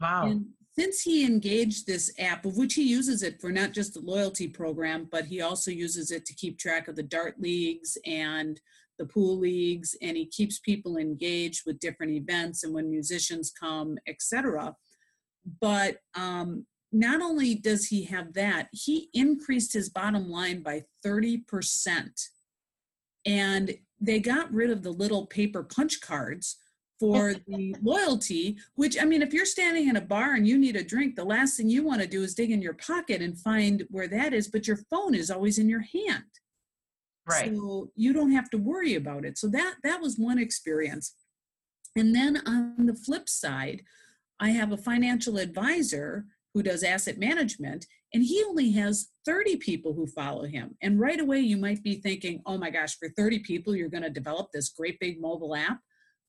Wow. 0.00 0.26
And 0.26 0.46
since 0.78 1.02
he 1.02 1.24
engaged 1.26 1.86
this 1.86 2.12
app 2.18 2.44
of 2.46 2.56
which 2.56 2.74
he 2.74 2.82
uses 2.82 3.22
it 3.22 3.40
for 3.40 3.50
not 3.50 3.72
just 3.72 3.94
the 3.94 4.00
loyalty 4.00 4.48
program 4.48 5.08
but 5.10 5.24
he 5.26 5.40
also 5.42 5.70
uses 5.70 6.10
it 6.10 6.24
to 6.24 6.34
keep 6.34 6.58
track 6.58 6.88
of 6.88 6.96
the 6.96 7.02
dart 7.02 7.40
leagues 7.40 7.98
and 8.06 8.60
the 8.98 9.04
pool 9.04 9.36
leagues 9.38 9.96
and 10.00 10.16
he 10.16 10.24
keeps 10.26 10.58
people 10.60 10.96
engaged 10.96 11.64
with 11.66 11.80
different 11.80 12.12
events 12.12 12.62
and 12.64 12.72
when 12.72 12.88
musicians 12.88 13.50
come 13.50 13.98
etc 14.06 14.74
but 15.60 15.98
um, 16.14 16.66
not 16.92 17.22
only 17.22 17.54
does 17.54 17.86
he 17.86 18.04
have 18.04 18.34
that, 18.34 18.68
he 18.72 19.08
increased 19.14 19.72
his 19.72 19.88
bottom 19.88 20.28
line 20.28 20.62
by 20.62 20.84
30%. 21.04 21.44
And 23.26 23.74
they 24.00 24.20
got 24.20 24.52
rid 24.52 24.70
of 24.70 24.82
the 24.82 24.90
little 24.90 25.26
paper 25.26 25.62
punch 25.62 26.00
cards 26.00 26.56
for 26.98 27.32
the 27.46 27.74
loyalty, 27.82 28.58
which 28.74 29.00
I 29.00 29.04
mean, 29.04 29.22
if 29.22 29.32
you're 29.32 29.46
standing 29.46 29.88
in 29.88 29.96
a 29.96 30.02
bar 30.02 30.34
and 30.34 30.46
you 30.46 30.58
need 30.58 30.76
a 30.76 30.84
drink, 30.84 31.16
the 31.16 31.24
last 31.24 31.56
thing 31.56 31.70
you 31.70 31.82
want 31.82 32.02
to 32.02 32.06
do 32.06 32.22
is 32.22 32.34
dig 32.34 32.50
in 32.50 32.60
your 32.60 32.74
pocket 32.74 33.22
and 33.22 33.38
find 33.38 33.84
where 33.88 34.08
that 34.08 34.34
is, 34.34 34.48
but 34.48 34.66
your 34.66 34.76
phone 34.90 35.14
is 35.14 35.30
always 35.30 35.58
in 35.58 35.68
your 35.68 35.80
hand. 35.80 36.24
Right. 37.26 37.54
So 37.54 37.90
you 37.96 38.12
don't 38.12 38.32
have 38.32 38.50
to 38.50 38.58
worry 38.58 38.96
about 38.96 39.24
it. 39.24 39.38
So 39.38 39.48
that 39.48 39.76
that 39.82 40.00
was 40.00 40.18
one 40.18 40.38
experience. 40.38 41.14
And 41.96 42.14
then 42.14 42.42
on 42.46 42.86
the 42.86 42.94
flip 42.94 43.28
side, 43.28 43.82
I 44.38 44.50
have 44.50 44.72
a 44.72 44.76
financial 44.76 45.38
advisor 45.38 46.26
who 46.52 46.62
does 46.62 46.82
asset 46.82 47.18
management, 47.18 47.86
and 48.12 48.22
he 48.24 48.42
only 48.44 48.70
has 48.72 49.08
30 49.24 49.56
people 49.56 49.92
who 49.92 50.06
follow 50.06 50.44
him. 50.44 50.76
And 50.82 50.98
right 50.98 51.20
away, 51.20 51.40
you 51.40 51.56
might 51.56 51.82
be 51.82 51.96
thinking, 51.96 52.42
oh 52.46 52.58
my 52.58 52.70
gosh, 52.70 52.96
for 52.98 53.08
30 53.16 53.40
people, 53.40 53.74
you're 53.74 53.88
going 53.88 54.02
to 54.02 54.10
develop 54.10 54.48
this 54.52 54.70
great 54.70 54.98
big 54.98 55.20
mobile 55.20 55.54
app. 55.54 55.78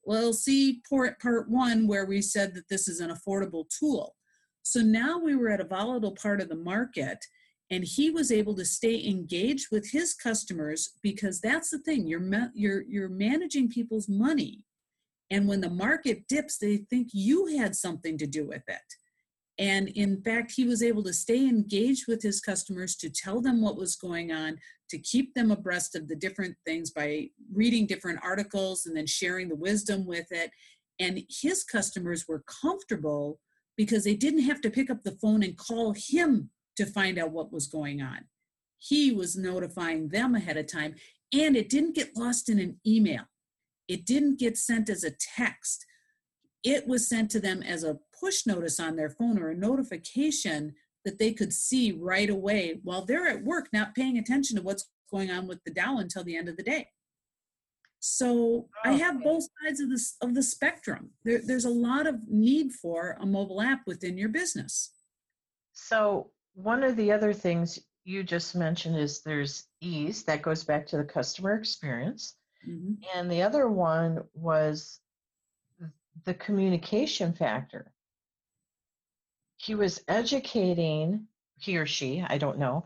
Well, 0.03 0.33
see 0.33 0.81
part, 0.89 1.19
part 1.19 1.50
one 1.50 1.88
where 1.88 2.05
we 2.05 2.21
said 2.21 2.53
that 2.55 2.69
this 2.69 2.88
is 2.88 3.00
an 3.00 3.11
affordable 3.11 3.65
tool. 3.79 4.15
So 4.63 4.81
now 4.81 5.17
we 5.17 5.35
were 5.35 5.50
at 5.50 5.61
a 5.61 5.65
volatile 5.65 6.15
part 6.15 6.39
of 6.39 6.50
the 6.50 6.55
market, 6.55 7.17
and 7.71 7.85
he 7.85 8.11
was 8.11 8.31
able 8.31 8.53
to 8.55 8.65
stay 8.65 9.07
engaged 9.07 9.67
with 9.71 9.89
his 9.89 10.13
customers 10.13 10.91
because 11.01 11.39
that's 11.39 11.69
the 11.69 11.79
thing 11.79 12.05
you're 12.05 12.50
you're 12.53 12.83
you're 12.83 13.09
managing 13.09 13.69
people's 13.69 14.09
money 14.09 14.59
and 15.31 15.47
when 15.47 15.61
the 15.61 15.69
market 15.69 16.27
dips 16.27 16.57
they 16.57 16.77
think 16.89 17.07
you 17.13 17.57
had 17.57 17.75
something 17.75 18.17
to 18.17 18.27
do 18.27 18.45
with 18.45 18.63
it 18.67 18.95
and 19.62 19.89
in 19.89 20.20
fact, 20.24 20.51
he 20.56 20.63
was 20.63 20.82
able 20.82 21.03
to 21.03 21.13
stay 21.13 21.48
engaged 21.48 22.06
with 22.08 22.24
his 22.24 22.41
customers 22.41 22.96
to 22.96 23.12
tell 23.12 23.39
them 23.39 23.62
what 23.62 23.77
was 23.77 23.96
going 23.96 24.32
on, 24.32 24.58
to 24.89 24.98
keep 24.98 25.36
them 25.36 25.51
abreast 25.51 25.96
of 25.96 26.08
the 26.08 26.15
different 26.15 26.56
things 26.65 26.89
by 26.89 27.30
reading 27.53 27.86
different 27.86 28.20
articles 28.24 28.88
and 28.88 28.98
then 28.98 29.06
sharing 29.06 29.48
the 29.48 29.56
wisdom 29.56 30.08
with 30.08 30.25
it. 30.32 30.50
And 31.00 31.22
his 31.30 31.63
customers 31.63 32.27
were 32.27 32.44
comfortable 32.63 33.39
because 33.77 34.03
they 34.03 34.15
didn't 34.15 34.46
have 34.46 34.62
to 34.62 34.72
pick 34.72 34.89
up 34.89 35.03
the 35.03 35.18
phone 35.22 35.44
and 35.44 35.56
call 35.56 35.94
him 35.96 36.50
to 36.77 36.88
find 36.88 37.20
out 37.20 37.30
what 37.30 37.53
was 37.53 37.68
going 37.68 38.01
on. 38.01 38.22
He 38.80 39.12
was 39.12 39.38
notifying 39.38 40.10
them 40.10 40.34
ahead 40.34 40.58
of 40.58 40.65
time, 40.65 40.96
and 41.32 41.56
it 41.56 41.70
didn't 41.70 41.94
get 41.94 42.18
lost 42.18 42.50
in 42.50 42.58
an 42.58 42.80
email. 42.86 43.25
It 43.88 44.08
didn't 44.08 44.39
get 44.39 44.58
sent 44.58 44.89
as 44.89 45.03
a 45.03 45.12
text. 45.38 45.86
It 46.63 46.88
was 46.88 47.10
sent 47.10 47.32
to 47.32 47.39
them 47.39 47.63
as 47.63 47.84
a 47.84 48.00
push 48.20 48.46
notice 48.46 48.80
on 48.80 48.96
their 48.96 49.10
phone 49.10 49.39
or 49.39 49.50
a 49.50 49.56
notification 49.56 50.75
that 51.06 51.18
they 51.18 51.34
could 51.34 51.51
see 51.51 51.91
right 51.91 52.30
away 52.30 52.80
while 52.84 53.06
they're 53.06 53.27
at 53.27 53.44
work, 53.44 53.70
not 53.74 53.96
paying 53.96 54.18
attention 54.18 54.56
to 54.58 54.62
what's 54.62 54.89
going 55.10 55.32
on 55.32 55.48
with 55.48 55.63
the 55.65 55.72
Dow 55.72 55.98
until 55.98 56.24
the 56.24 56.38
end 56.38 56.48
of 56.48 56.58
the 56.58 56.63
day. 56.63 56.88
So 58.00 58.68
I 58.84 58.94
have 58.94 59.22
both 59.24 59.44
sides 59.63 59.80
of 59.80 59.91
this 59.91 60.15
of 60.22 60.34
the 60.34 60.41
spectrum. 60.41 61.12
There, 61.24 61.41
there's 61.46 61.65
a 61.65 61.70
lot 61.70 62.08
of 62.08 62.15
need 62.27 62.72
for 62.72 63.15
a 63.22 63.27
mobile 63.27 63.62
app 63.62 63.82
within 63.86 64.18
your 64.18 64.30
business. 64.30 64.91
So 65.74 66.32
one 66.56 66.84
of 66.84 66.96
the 66.96 67.12
other 67.12 67.32
things 67.32 67.80
you 68.03 68.24
just 68.24 68.56
mentioned 68.56 68.98
is 68.98 69.22
there's 69.22 69.68
ease 69.82 70.24
that 70.24 70.41
goes 70.41 70.63
back 70.63 70.88
to 70.88 70.98
the 70.98 71.03
customer 71.03 71.53
experience, 71.53 72.38
mm-hmm. 72.68 72.94
and 73.15 73.32
the 73.32 73.44
other 73.44 73.68
one 73.68 74.24
was 74.34 75.00
the 76.25 76.34
communication 76.34 77.34
factor. 77.34 77.94
He 79.58 79.75
was 79.75 80.03
educating 80.08 81.27
he 81.60 81.77
or 81.77 81.86
she 81.86 82.25
i 82.27 82.39
don't 82.39 82.58
know 82.58 82.84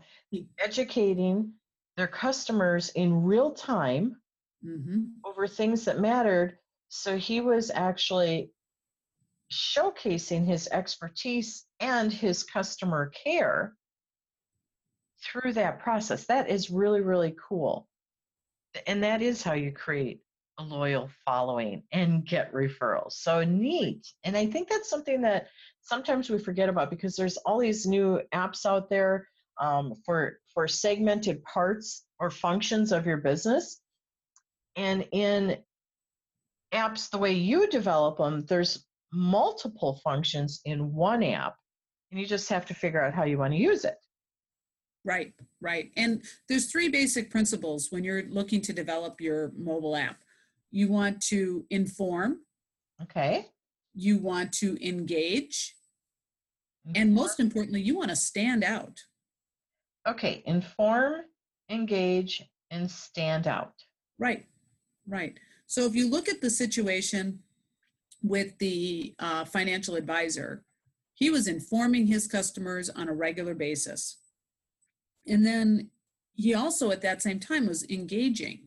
educating 0.58 1.50
their 1.96 2.06
customers 2.06 2.90
in 2.90 3.22
real 3.22 3.52
time 3.52 4.16
mm-hmm. 4.64 5.04
over 5.24 5.46
things 5.46 5.84
that 5.86 5.98
mattered. 5.98 6.58
So 6.88 7.16
he 7.16 7.40
was 7.40 7.70
actually 7.70 8.50
showcasing 9.52 10.44
his 10.44 10.68
expertise 10.68 11.64
and 11.80 12.12
his 12.12 12.42
customer 12.42 13.10
care 13.24 13.74
through 15.22 15.54
that 15.54 15.80
process. 15.80 16.26
That 16.26 16.50
is 16.50 16.70
really 16.70 17.00
really 17.00 17.34
cool. 17.48 17.88
And 18.86 19.02
that 19.02 19.22
is 19.22 19.42
how 19.42 19.54
you 19.54 19.72
create 19.72 20.20
a 20.58 20.64
loyal 20.64 21.10
following 21.24 21.82
and 21.92 22.26
get 22.26 22.52
referrals. 22.52 23.12
So 23.12 23.44
neat 23.44 24.06
and 24.24 24.36
i 24.36 24.46
think 24.46 24.68
that's 24.68 24.88
something 24.88 25.20
that 25.22 25.48
sometimes 25.82 26.30
we 26.30 26.38
forget 26.38 26.68
about 26.68 26.90
because 26.90 27.16
there's 27.16 27.36
all 27.38 27.58
these 27.58 27.86
new 27.86 28.20
apps 28.34 28.66
out 28.66 28.88
there 28.88 29.28
um, 29.60 29.94
for 30.04 30.38
for 30.52 30.66
segmented 30.68 31.42
parts 31.44 32.04
or 32.18 32.30
functions 32.30 32.92
of 32.92 33.06
your 33.06 33.18
business 33.18 33.80
and 34.76 35.06
in 35.12 35.56
apps 36.74 37.10
the 37.10 37.18
way 37.18 37.32
you 37.32 37.68
develop 37.68 38.18
them 38.18 38.44
there's 38.46 38.84
multiple 39.12 40.00
functions 40.02 40.60
in 40.64 40.92
one 40.92 41.22
app 41.22 41.56
and 42.10 42.20
you 42.20 42.26
just 42.26 42.48
have 42.48 42.66
to 42.66 42.74
figure 42.74 43.02
out 43.02 43.14
how 43.14 43.24
you 43.24 43.38
want 43.38 43.52
to 43.52 43.58
use 43.58 43.84
it. 43.84 43.96
Right 45.04 45.32
right 45.60 45.90
and 45.96 46.24
there's 46.48 46.70
three 46.70 46.88
basic 46.88 47.30
principles 47.30 47.88
when 47.90 48.02
you're 48.02 48.24
looking 48.24 48.60
to 48.62 48.72
develop 48.72 49.20
your 49.20 49.52
mobile 49.56 49.94
app 49.94 50.16
you 50.70 50.88
want 50.88 51.20
to 51.20 51.64
inform 51.70 52.38
okay 53.02 53.46
you 53.94 54.18
want 54.18 54.52
to 54.52 54.76
engage 54.86 55.76
and 56.94 57.14
most 57.14 57.40
importantly, 57.40 57.80
you 57.80 57.96
want 57.96 58.10
to 58.10 58.16
stand 58.16 58.62
out. 58.62 59.00
Okay, 60.06 60.42
inform, 60.46 61.22
engage, 61.68 62.42
and 62.70 62.88
stand 62.88 63.46
out. 63.46 63.72
Right, 64.18 64.46
right. 65.08 65.36
So 65.66 65.84
if 65.84 65.96
you 65.96 66.08
look 66.08 66.28
at 66.28 66.40
the 66.40 66.50
situation 66.50 67.40
with 68.22 68.56
the 68.58 69.14
uh, 69.18 69.44
financial 69.44 69.96
advisor, 69.96 70.62
he 71.14 71.30
was 71.30 71.48
informing 71.48 72.06
his 72.06 72.26
customers 72.26 72.88
on 72.90 73.08
a 73.08 73.14
regular 73.14 73.54
basis. 73.54 74.18
And 75.26 75.44
then 75.44 75.90
he 76.34 76.54
also, 76.54 76.90
at 76.92 77.02
that 77.02 77.22
same 77.22 77.40
time, 77.40 77.66
was 77.66 77.84
engaging. 77.90 78.65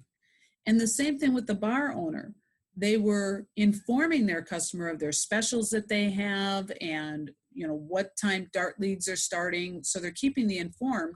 And 0.66 0.80
the 0.80 0.88
same 0.88 1.18
thing 1.18 1.34
with 1.34 1.48
the 1.48 1.56
bar 1.56 1.92
owner. 1.94 2.34
they 2.78 2.98
were 2.98 3.46
informing 3.58 4.26
their 4.26 4.42
customer 4.44 4.88
of 4.90 5.00
their 5.00 5.12
specials 5.12 5.70
that 5.72 5.90
they 5.90 6.10
have 6.12 6.72
and 6.80 7.32
you 7.52 7.68
know 7.68 7.76
what 7.76 8.16
time 8.16 8.48
dart 8.54 8.76
leads 8.80 9.08
are 9.10 9.16
starting 9.18 9.84
so 9.84 10.00
they're 10.00 10.12
keeping 10.24 10.48
the 10.48 10.60
informed 10.60 11.16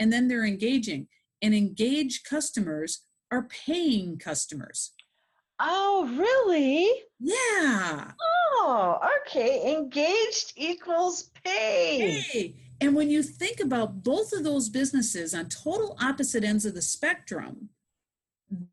and 0.00 0.12
then 0.12 0.26
they're 0.28 0.44
engaging 0.44 1.06
and 1.40 1.54
engaged 1.54 2.24
customers 2.28 3.06
are 3.30 3.44
paying 3.66 4.18
customers 4.18 4.92
Oh, 5.60 5.96
really? 6.24 6.88
yeah 7.20 8.10
Oh, 8.20 8.98
okay. 9.20 9.74
Engaged 9.76 10.52
equals 10.56 11.30
pay. 11.44 12.10
hey 12.20 12.54
and 12.80 12.94
when 12.94 13.08
you 13.08 13.22
think 13.22 13.60
about 13.60 14.02
both 14.04 14.32
of 14.32 14.44
those 14.44 14.68
businesses 14.68 15.32
on 15.32 15.48
total 15.48 15.96
opposite 16.02 16.44
ends 16.44 16.64
of 16.66 16.74
the 16.74 16.82
spectrum 16.82 17.70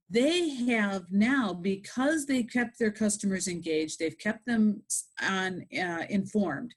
they 0.10 0.50
have 0.50 1.12
now 1.12 1.54
because 1.54 2.26
they 2.26 2.44
kept 2.44 2.80
their 2.80 2.92
customers 2.92 3.48
engaged 3.48 4.00
they've 4.00 4.18
kept 4.18 4.46
them 4.46 4.82
on 5.22 5.66
uh, 5.78 6.06
informed. 6.10 6.74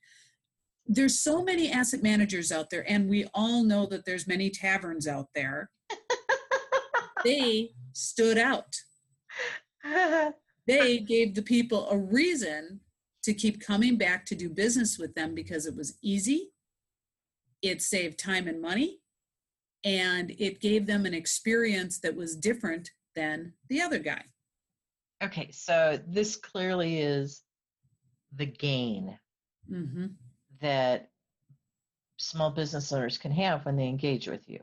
There's 0.85 1.21
so 1.21 1.43
many 1.43 1.71
asset 1.71 2.03
managers 2.03 2.51
out 2.51 2.69
there 2.69 2.89
and 2.89 3.09
we 3.09 3.27
all 3.33 3.63
know 3.63 3.85
that 3.85 4.05
there's 4.05 4.27
many 4.27 4.49
taverns 4.49 5.07
out 5.07 5.27
there. 5.35 5.69
They 7.25 7.71
stood 7.91 8.37
out. 8.37 8.77
They 10.67 10.99
gave 10.99 11.35
the 11.35 11.41
people 11.41 11.89
a 11.89 11.97
reason 11.97 12.79
to 13.23 13.33
keep 13.33 13.59
coming 13.59 13.97
back 13.97 14.25
to 14.27 14.35
do 14.35 14.49
business 14.49 14.97
with 14.97 15.15
them 15.15 15.35
because 15.35 15.65
it 15.65 15.75
was 15.75 15.97
easy. 16.01 16.51
It 17.61 17.81
saved 17.81 18.19
time 18.19 18.47
and 18.47 18.61
money 18.61 18.99
and 19.83 20.31
it 20.37 20.59
gave 20.59 20.85
them 20.85 21.05
an 21.05 21.13
experience 21.13 21.99
that 21.99 22.15
was 22.15 22.35
different 22.35 22.91
than 23.15 23.53
the 23.69 23.81
other 23.81 23.99
guy 23.99 24.23
okay, 25.23 25.51
so 25.51 25.99
this 26.07 26.35
clearly 26.35 26.99
is 26.99 27.43
the 28.35 28.45
gain 28.45 29.17
hmm 29.67 30.07
that 30.61 31.09
small 32.17 32.51
business 32.51 32.91
owners 32.91 33.17
can 33.17 33.31
have 33.31 33.65
when 33.65 33.77
they 33.77 33.87
engage 33.87 34.27
with 34.27 34.49
you. 34.49 34.59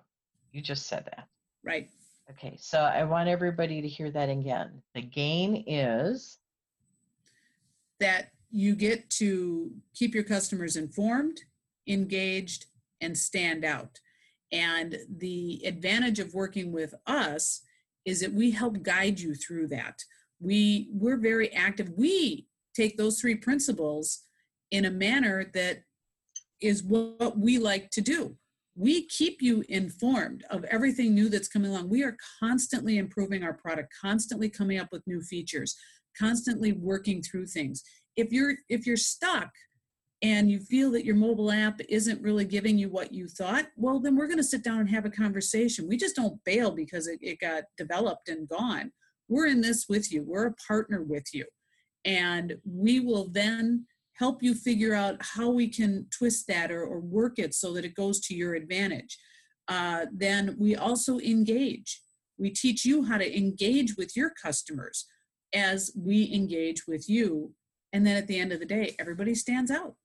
You 0.52 0.60
just 0.60 0.86
said 0.86 1.06
that. 1.06 1.26
right 1.64 1.88
Okay, 2.30 2.58
so 2.60 2.80
I 2.80 3.04
want 3.04 3.30
everybody 3.30 3.80
to 3.80 3.88
hear 3.88 4.10
that 4.10 4.28
again. 4.28 4.82
The 4.94 5.00
gain 5.00 5.64
is 5.66 6.38
that 7.98 8.30
you 8.50 8.74
get 8.74 9.08
to 9.10 9.70
keep 9.94 10.14
your 10.14 10.24
customers 10.24 10.76
informed, 10.76 11.40
engaged, 11.86 12.66
and 13.00 13.16
stand 13.16 13.64
out. 13.64 14.00
And 14.52 14.98
the 15.18 15.62
advantage 15.64 16.18
of 16.18 16.34
working 16.34 16.72
with 16.72 16.94
us 17.06 17.62
is 18.04 18.20
that 18.20 18.32
we 18.32 18.52
help 18.52 18.82
guide 18.82 19.18
you 19.18 19.34
through 19.34 19.68
that. 19.68 19.98
We 20.40 20.88
we're 20.92 21.16
very 21.16 21.52
active. 21.52 21.90
We 21.96 22.46
take 22.74 22.96
those 22.96 23.20
three 23.20 23.34
principles 23.34 24.22
in 24.70 24.84
a 24.84 24.90
manner 24.90 25.50
that 25.54 25.82
is 26.60 26.82
what 26.82 27.38
we 27.38 27.58
like 27.58 27.90
to 27.90 28.00
do. 28.00 28.36
We 28.76 29.06
keep 29.06 29.40
you 29.40 29.64
informed 29.68 30.44
of 30.50 30.64
everything 30.64 31.14
new 31.14 31.28
that's 31.28 31.48
coming 31.48 31.70
along. 31.70 31.88
We 31.88 32.02
are 32.04 32.16
constantly 32.40 32.98
improving 32.98 33.42
our 33.42 33.54
product, 33.54 33.94
constantly 34.00 34.50
coming 34.50 34.78
up 34.78 34.88
with 34.92 35.06
new 35.06 35.22
features, 35.22 35.74
constantly 36.18 36.72
working 36.72 37.22
through 37.22 37.46
things. 37.46 37.82
If 38.16 38.32
you're 38.32 38.56
if 38.68 38.86
you're 38.86 38.96
stuck 38.96 39.50
and 40.22 40.50
you 40.50 40.60
feel 40.60 40.90
that 40.92 41.04
your 41.04 41.14
mobile 41.14 41.50
app 41.50 41.80
isn't 41.88 42.22
really 42.22 42.44
giving 42.44 42.78
you 42.78 42.88
what 42.88 43.12
you 43.12 43.28
thought, 43.28 43.66
well, 43.76 44.00
then 44.00 44.16
we're 44.16 44.26
going 44.26 44.38
to 44.38 44.44
sit 44.44 44.64
down 44.64 44.80
and 44.80 44.88
have 44.88 45.04
a 45.04 45.10
conversation. 45.10 45.88
We 45.88 45.96
just 45.96 46.16
don't 46.16 46.42
bail 46.44 46.70
because 46.70 47.06
it, 47.06 47.18
it 47.20 47.38
got 47.40 47.64
developed 47.76 48.28
and 48.28 48.48
gone. 48.48 48.92
We're 49.28 49.46
in 49.46 49.60
this 49.60 49.86
with 49.88 50.12
you, 50.12 50.22
we're 50.22 50.46
a 50.46 50.54
partner 50.54 51.02
with 51.02 51.26
you. 51.34 51.44
And 52.04 52.56
we 52.64 53.00
will 53.00 53.28
then 53.28 53.86
help 54.14 54.42
you 54.42 54.54
figure 54.54 54.94
out 54.94 55.16
how 55.20 55.50
we 55.50 55.68
can 55.68 56.06
twist 56.16 56.46
that 56.46 56.70
or, 56.70 56.82
or 56.82 57.00
work 57.00 57.38
it 57.38 57.52
so 57.54 57.74
that 57.74 57.84
it 57.84 57.94
goes 57.94 58.20
to 58.20 58.34
your 58.34 58.54
advantage. 58.54 59.18
Uh, 59.68 60.06
then 60.12 60.56
we 60.58 60.76
also 60.76 61.18
engage. 61.18 62.00
We 62.38 62.50
teach 62.50 62.84
you 62.84 63.04
how 63.04 63.18
to 63.18 63.36
engage 63.36 63.96
with 63.96 64.16
your 64.16 64.30
customers 64.30 65.06
as 65.54 65.90
we 65.96 66.32
engage 66.32 66.86
with 66.86 67.08
you. 67.08 67.52
And 67.92 68.06
then 68.06 68.16
at 68.16 68.28
the 68.28 68.38
end 68.38 68.52
of 68.52 68.60
the 68.60 68.66
day, 68.66 68.94
everybody 68.98 69.34
stands 69.34 69.70
out. 69.70 69.96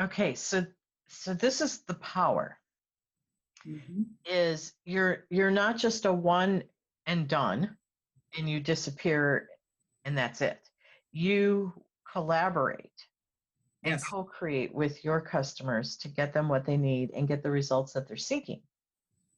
Okay, 0.00 0.34
so 0.34 0.66
so 1.08 1.34
this 1.34 1.60
is 1.60 1.82
the 1.84 1.94
power. 1.94 2.58
Mm-hmm. 3.66 4.02
is 4.24 4.72
you're 4.84 5.24
you're 5.28 5.50
not 5.50 5.76
just 5.76 6.04
a 6.04 6.12
one 6.12 6.62
and 7.06 7.26
done 7.26 7.76
and 8.38 8.48
you 8.48 8.60
disappear 8.60 9.48
and 10.04 10.16
that's 10.16 10.40
it 10.40 10.60
you 11.10 11.72
collaborate 12.12 12.92
and 13.82 13.92
Yes. 13.94 14.04
co-create 14.04 14.72
with 14.72 15.04
your 15.04 15.20
customers 15.20 15.96
to 15.98 16.08
get 16.08 16.32
them 16.32 16.48
what 16.48 16.64
they 16.64 16.76
need 16.76 17.10
and 17.12 17.26
get 17.26 17.42
the 17.42 17.50
results 17.50 17.92
that 17.94 18.06
they're 18.06 18.16
seeking 18.16 18.62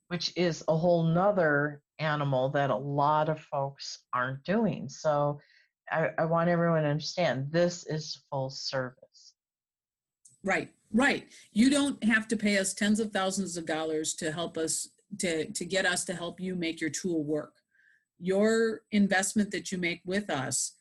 which 0.08 0.32
is 0.36 0.62
a 0.68 0.76
whole 0.76 1.04
nother 1.04 1.80
animal 1.98 2.50
that 2.50 2.68
a 2.70 2.76
lot 2.76 3.30
of 3.30 3.40
folks 3.40 4.00
aren't 4.12 4.44
doing 4.44 4.90
so 4.90 5.40
i, 5.90 6.10
I 6.18 6.26
want 6.26 6.50
everyone 6.50 6.82
to 6.82 6.88
understand 6.90 7.50
this 7.50 7.86
is 7.86 8.22
full 8.30 8.50
service 8.50 9.07
Right, 10.44 10.70
right. 10.92 11.26
You 11.52 11.70
don't 11.70 12.02
have 12.04 12.28
to 12.28 12.36
pay 12.36 12.58
us 12.58 12.74
tens 12.74 13.00
of 13.00 13.10
thousands 13.12 13.56
of 13.56 13.66
dollars 13.66 14.14
to 14.14 14.32
help 14.32 14.56
us 14.56 14.88
to 15.18 15.50
to 15.50 15.64
get 15.64 15.86
us 15.86 16.04
to 16.04 16.14
help 16.14 16.40
you 16.40 16.54
make 16.54 16.80
your 16.80 16.90
tool 16.90 17.24
work. 17.24 17.54
Your 18.20 18.82
investment 18.92 19.50
that 19.52 19.72
you 19.72 19.78
make 19.78 20.00
with 20.04 20.30
us 20.30 20.74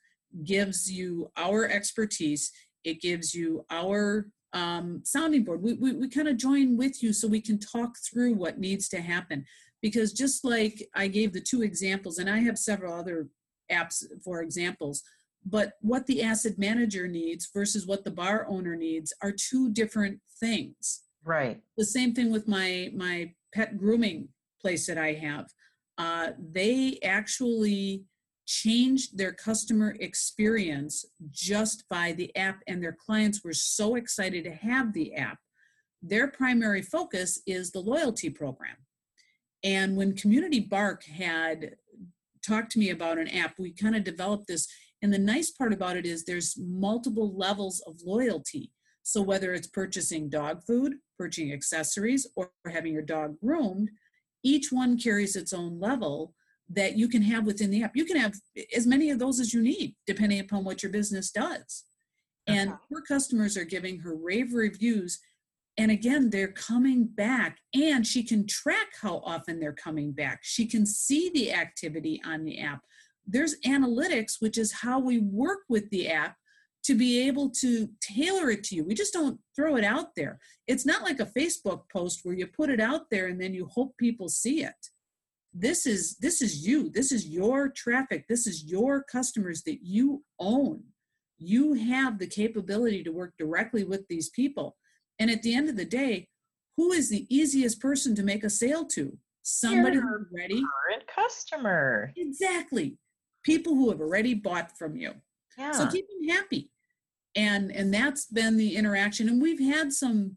gives 0.43 0.91
you 0.91 1.32
our 1.38 1.67
expertise. 1.67 2.52
It 2.84 3.02
gives 3.02 3.34
you 3.34 3.65
our 3.70 4.28
um, 4.54 5.02
sounding 5.04 5.43
board. 5.43 5.62
We, 5.62 5.74
we, 5.74 5.93
we 5.93 6.10
kind 6.10 6.28
of 6.28 6.38
join 6.38 6.78
with 6.78 7.04
you 7.04 7.13
so 7.13 7.28
we 7.28 7.41
can 7.41 7.60
talk 7.60 7.98
through 7.98 8.34
what 8.34 8.60
needs 8.60 8.89
to 8.89 9.02
happen. 9.02 9.46
Because 9.82 10.13
just 10.13 10.43
like 10.43 10.88
I 10.96 11.08
gave 11.08 11.34
the 11.34 11.41
two 11.41 11.62
examples, 11.62 12.17
and 12.17 12.30
I 12.30 12.39
have 12.39 12.58
several 12.58 12.93
other 12.93 13.28
apps 13.72 14.04
for 14.24 14.41
examples, 14.41 15.04
but 15.50 15.74
what 15.82 16.06
the 16.08 16.22
asset 16.22 16.58
manager 16.58 17.08
needs 17.08 17.50
versus 17.54 17.88
what 17.88 18.04
the 18.04 18.12
bar 18.12 18.46
owner 18.50 18.76
needs 18.76 19.14
are 19.22 19.32
two 19.32 19.72
different 19.72 20.20
things. 20.40 21.04
Right. 21.24 21.62
The 21.78 21.86
same 21.86 22.14
thing 22.14 22.32
with 22.32 22.48
my 22.48 22.92
my 22.94 23.34
pet 23.54 23.78
grooming 23.78 24.30
place 24.62 24.88
that 24.88 24.98
i 24.98 25.14
have. 25.14 25.46
Uh, 25.98 26.32
they 26.38 27.00
actually 27.04 28.04
changed 28.46 29.18
their 29.18 29.34
customer 29.34 29.96
experience 30.00 31.06
just 31.32 31.84
by 31.90 32.14
the 32.14 32.36
app 32.36 32.62
and 32.68 32.82
their 32.82 32.96
clients 33.06 33.44
were 33.44 33.54
so 33.54 33.96
excited 33.96 34.44
to 34.44 34.52
have 34.52 34.94
the 34.94 35.16
app. 35.16 35.38
Their 36.02 36.28
primary 36.28 36.82
focus 36.82 37.42
is 37.48 37.72
the 37.72 37.80
loyalty 37.80 38.30
program. 38.30 38.76
And 39.64 39.98
when 39.98 40.16
community 40.16 40.60
bark 40.60 41.04
had 41.06 41.76
talked 42.46 42.72
to 42.72 42.80
me 42.80 42.90
about 42.90 43.18
an 43.18 43.28
app 43.28 43.56
we 43.60 43.74
kind 43.74 43.96
of 43.96 44.04
developed 44.04 44.48
this 44.48 44.68
and 45.02 45.14
the 45.14 45.20
nice 45.20 45.52
part 45.52 45.74
about 45.74 45.98
it 45.98 46.06
is 46.06 46.24
there's 46.24 46.58
multiple 46.58 47.36
levels 47.38 47.82
of 47.88 48.02
loyalty. 48.04 48.72
So 49.04 49.22
whether 49.22 49.54
it's 49.54 49.68
purchasing 49.68 50.30
dog 50.30 50.64
food, 50.66 50.96
purchasing 51.18 51.54
accessories, 51.54 52.28
or 52.36 52.52
having 52.70 52.94
your 52.94 53.04
dog 53.04 53.40
groomed, 53.40 53.90
each 54.44 54.72
one 54.72 54.98
carries 54.98 55.36
its 55.36 55.54
own 55.54 55.80
level 55.80 56.34
that 56.70 56.98
you 56.98 57.08
can 57.08 57.22
have 57.22 57.46
within 57.46 57.72
the 57.72 57.84
app. 57.84 57.96
You 57.96 58.06
can 58.06 58.18
have 58.18 58.34
as 58.76 58.86
many 58.86 59.10
of 59.10 59.20
those 59.20 59.40
as 59.40 59.54
you 59.54 59.62
need, 59.62 59.96
depending 60.06 60.40
upon 60.40 60.64
what 60.64 60.84
your 60.84 60.92
business 60.92 61.32
does. 61.32 61.86
And 62.48 62.72
her 62.92 63.02
customers 63.02 63.58
are 63.58 63.66
giving 63.66 64.00
her 64.00 64.16
rave 64.16 64.54
reviews. 64.54 65.20
And 65.78 65.92
again, 65.92 66.30
they're 66.30 66.48
coming 66.48 67.06
back, 67.06 67.60
and 67.74 68.08
she 68.08 68.24
can 68.24 68.48
track 68.48 68.88
how 69.02 69.18
often 69.24 69.60
they're 69.60 69.74
coming 69.74 70.12
back. 70.12 70.40
She 70.44 70.66
can 70.66 70.86
see 70.86 71.30
the 71.34 71.54
activity 71.54 72.22
on 72.26 72.46
the 72.46 72.60
app 72.60 72.82
there's 73.28 73.60
analytics, 73.66 74.36
which 74.40 74.58
is 74.58 74.72
how 74.72 75.00
we 75.00 75.20
work 75.20 75.60
with 75.70 75.90
the 75.90 76.10
app 76.10 76.38
to 76.86 76.96
be 76.96 77.28
able 77.28 77.50
to 77.50 77.90
tailor 78.00 78.50
it 78.50 78.63
to 78.63 78.76
you. 78.76 78.86
We 78.86 78.94
just 78.94 79.13
don't 79.13 79.40
throw 79.56 79.76
it 79.76 79.84
out 79.84 80.16
there. 80.16 80.40
It's 80.68 80.86
not 80.86 81.04
like 81.04 81.20
a 81.20 81.26
Facebook 81.26 81.82
post 81.92 82.22
where 82.24 82.34
you 82.34 82.48
put 82.48 82.70
it 82.70 82.80
out 82.80 83.10
there 83.12 83.28
and 83.28 83.42
then 83.42 83.54
you 83.54 83.66
hope 83.66 83.98
people 83.98 84.30
see 84.30 84.63
it. 84.63 84.76
This 85.54 85.86
is 85.86 86.16
this 86.18 86.42
is 86.42 86.66
you. 86.66 86.90
This 86.90 87.12
is 87.12 87.28
your 87.28 87.70
traffic. 87.70 88.26
This 88.30 88.48
is 88.48 88.63
your 88.63 89.04
customers 89.04 89.63
that 89.63 89.80
you 89.82 90.24
own. 90.40 90.84
You 91.40 91.74
have 91.74 92.20
the 92.20 92.28
capability 92.28 93.04
to 93.04 93.12
work 93.12 93.34
directly 93.38 93.84
with 93.84 94.08
these 94.08 94.30
people. 94.30 94.78
And 95.20 95.30
at 95.30 95.42
the 95.42 95.56
end 95.56 95.68
of 95.68 95.76
the 95.76 95.86
day, 95.86 96.30
who 96.78 96.92
is 96.92 97.10
the 97.10 97.26
easiest 97.30 97.82
person 97.82 98.16
to 98.16 98.24
make 98.24 98.44
a 98.44 98.50
sale 98.50 98.86
to? 98.94 99.18
Somebody 99.42 99.96
Your 99.96 100.20
who's 100.20 100.28
current 100.32 101.04
customer 101.13 102.13
Exactly. 102.16 102.98
People 103.48 103.76
who 103.76 103.90
have 103.90 104.02
already 104.02 104.34
bought 104.34 104.78
from 104.78 104.98
you. 104.98 105.14
yeah 105.58 105.72
So 105.72 105.88
keep 105.88 106.06
them 106.10 106.28
happy. 106.36 106.70
And 107.36 107.72
and 107.72 107.94
that's 107.94 108.26
been 108.26 108.58
the 108.58 108.76
interaction. 108.76 109.30
And 109.30 109.42
we've 109.42 109.60
had 109.76 109.94
some 109.94 110.36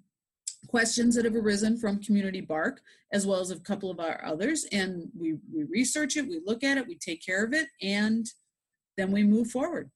questions 0.69 1.17
that 1.17 1.25
have 1.25 1.35
arisen 1.35 1.77
from 1.77 2.01
Community 2.07 2.41
Bark, 2.41 2.81
as 3.13 3.27
well 3.27 3.41
as 3.41 3.51
a 3.51 3.59
couple 3.59 3.91
of 3.91 3.99
our 3.99 4.25
others. 4.25 4.65
And 4.71 5.09
we 5.19 5.39
we 5.53 5.65
research 5.65 6.17
it, 6.17 6.29
we 6.29 6.41
look 6.47 6.63
at 6.63 6.79
it, 6.79 6.87
we 6.87 6.95
take 6.97 7.21
care 7.25 7.45
of 7.45 7.53
it, 7.53 7.67
and 7.83 8.25
then 8.97 9.11
we 9.11 9.25
move 9.25 9.51
forward. 9.51 9.91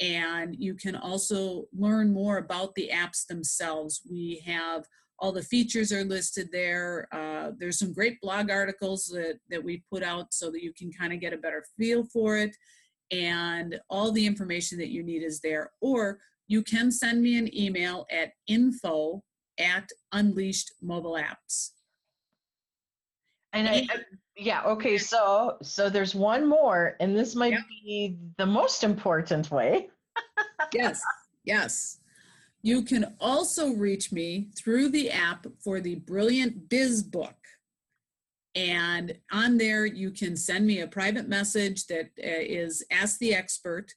And 0.00 0.56
you 0.58 0.74
can 0.74 0.96
also 0.96 1.66
learn 1.76 2.12
more 2.12 2.38
about 2.38 2.74
the 2.74 2.90
apps 2.92 3.26
themselves. 3.26 4.00
We 4.10 4.42
have 4.46 4.84
all 5.18 5.30
the 5.30 5.42
features 5.42 5.92
are 5.92 6.04
listed 6.04 6.48
there. 6.50 7.06
Uh, 7.12 7.52
there's 7.58 7.78
some 7.78 7.92
great 7.92 8.20
blog 8.20 8.50
articles 8.50 9.06
that, 9.06 9.38
that 9.50 9.62
we 9.62 9.84
put 9.90 10.02
out 10.02 10.34
so 10.34 10.50
that 10.50 10.62
you 10.62 10.72
can 10.72 10.90
kind 10.90 11.12
of 11.12 11.20
get 11.20 11.32
a 11.32 11.36
better 11.36 11.64
feel 11.78 12.04
for 12.04 12.36
it. 12.36 12.56
And 13.12 13.78
all 13.90 14.10
the 14.10 14.26
information 14.26 14.78
that 14.78 14.90
you 14.90 15.02
need 15.02 15.22
is 15.22 15.40
there. 15.40 15.70
Or 15.80 16.18
you 16.48 16.62
can 16.62 16.90
send 16.90 17.22
me 17.22 17.38
an 17.38 17.54
email 17.56 18.06
at 18.10 18.32
info 18.48 19.22
at 19.60 19.88
unleashed 20.12 20.72
mobile 20.82 21.12
apps. 21.12 21.70
And 23.52 23.68
I, 23.68 23.86
I- 23.90 24.04
yeah, 24.36 24.62
okay, 24.64 24.96
so 24.96 25.58
so 25.62 25.90
there's 25.90 26.14
one 26.14 26.46
more, 26.48 26.96
and 27.00 27.16
this 27.16 27.34
might 27.34 27.52
Yep. 27.52 27.60
be 27.84 28.16
the 28.38 28.46
most 28.46 28.82
important 28.84 29.50
way. 29.50 29.88
Yes, 30.74 31.02
yes. 31.44 31.98
You 32.62 32.82
can 32.82 33.14
also 33.20 33.72
reach 33.74 34.10
me 34.10 34.48
through 34.56 34.88
the 34.88 35.10
app 35.10 35.46
for 35.62 35.80
the 35.80 35.96
Brilliant 35.96 36.70
Biz 36.70 37.02
Book. 37.02 37.34
And 38.54 39.18
on 39.32 39.58
there, 39.58 39.84
you 39.84 40.10
can 40.12 40.34
send 40.36 40.66
me 40.66 40.80
a 40.80 40.86
private 40.86 41.28
message 41.28 41.86
that 41.88 42.10
uh, 42.22 42.94
Ask 42.94 43.18
the 43.18 43.34
Expert, 43.34 43.92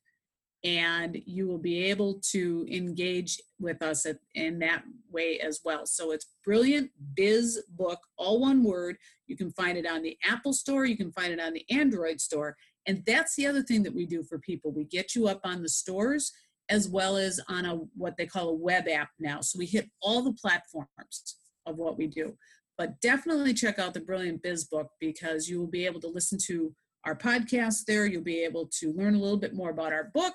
and 0.66 1.22
you 1.26 1.48
will 1.48 1.60
be 1.60 1.84
able 1.86 2.20
to 2.32 2.66
engage 2.72 3.40
with 3.60 3.84
us 3.84 4.08
in 4.34 4.58
that 4.60 4.84
way 5.12 5.40
as 5.40 5.62
well. 5.64 5.86
So 5.86 6.12
it's 6.12 6.26
Brilliant 6.44 6.90
Biz 7.14 7.64
Book, 7.78 8.00
all 8.18 8.42
one 8.42 8.64
word. 8.64 8.98
You 9.28 9.38
can 9.38 9.52
find 9.52 9.78
it 9.78 9.88
on 9.88 10.02
the 10.02 10.18
Apple 10.26 10.54
Store, 10.54 10.86
you 10.86 10.98
can 10.98 11.12
find 11.12 11.32
it 11.32 11.40
on 11.40 11.54
the 11.54 11.66
Android 11.70 12.20
Store. 12.20 12.58
And 12.88 13.04
that's 13.06 13.36
the 13.36 13.48
other 13.48 13.62
thing 13.62 13.84
that 13.84 13.96
we 13.96 14.08
do 14.08 14.24
for 14.24 14.40
people. 14.40 14.72
We 14.72 14.86
get 14.86 15.16
you 15.16 15.28
up 15.28 15.42
on 15.44 15.62
the 15.62 15.70
stores 15.70 16.32
as 16.70 16.90
well 16.90 17.16
as 17.16 17.40
on 17.48 17.66
a 17.66 17.76
what 17.96 18.18
they 18.18 18.26
call 18.26 18.50
a 18.50 18.56
web 18.56 18.88
app 18.88 19.10
now. 19.20 19.42
So 19.42 19.60
we 19.60 19.68
hit 19.68 19.90
all 20.02 20.24
the 20.24 20.34
platforms 20.34 21.36
of 21.68 21.78
what 21.78 21.98
we 21.98 22.08
do. 22.08 22.36
But 22.78 23.00
definitely 23.02 23.54
check 23.54 23.80
out 23.80 23.94
the 23.94 24.02
Brilliant 24.02 24.42
Biz 24.42 24.66
book 24.66 24.90
because 25.00 25.48
you 25.48 25.60
will 25.60 25.68
be 25.68 25.86
able 25.86 26.02
to 26.02 26.08
listen 26.08 26.38
to 26.48 26.74
our 27.06 27.16
podcast 27.16 27.86
there. 27.86 28.06
You'll 28.06 28.24
be 28.24 28.44
able 28.44 28.70
to 28.80 28.92
learn 28.94 29.16
a 29.16 29.20
little 29.20 29.38
bit 29.38 29.54
more 29.54 29.70
about 29.70 29.94
our 29.94 30.12
book, 30.14 30.34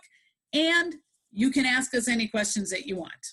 and 0.53 0.97
you 1.33 1.51
can 1.51 1.65
ask 1.65 1.95
us 1.95 2.09
any 2.09 2.29
questions 2.29 2.71
that 2.71 2.87
you 2.87 2.97
want. 2.97 3.33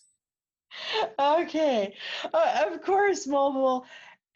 Okay, 1.20 1.96
uh, 2.34 2.66
of 2.68 2.82
course, 2.82 3.26
mobile 3.26 3.86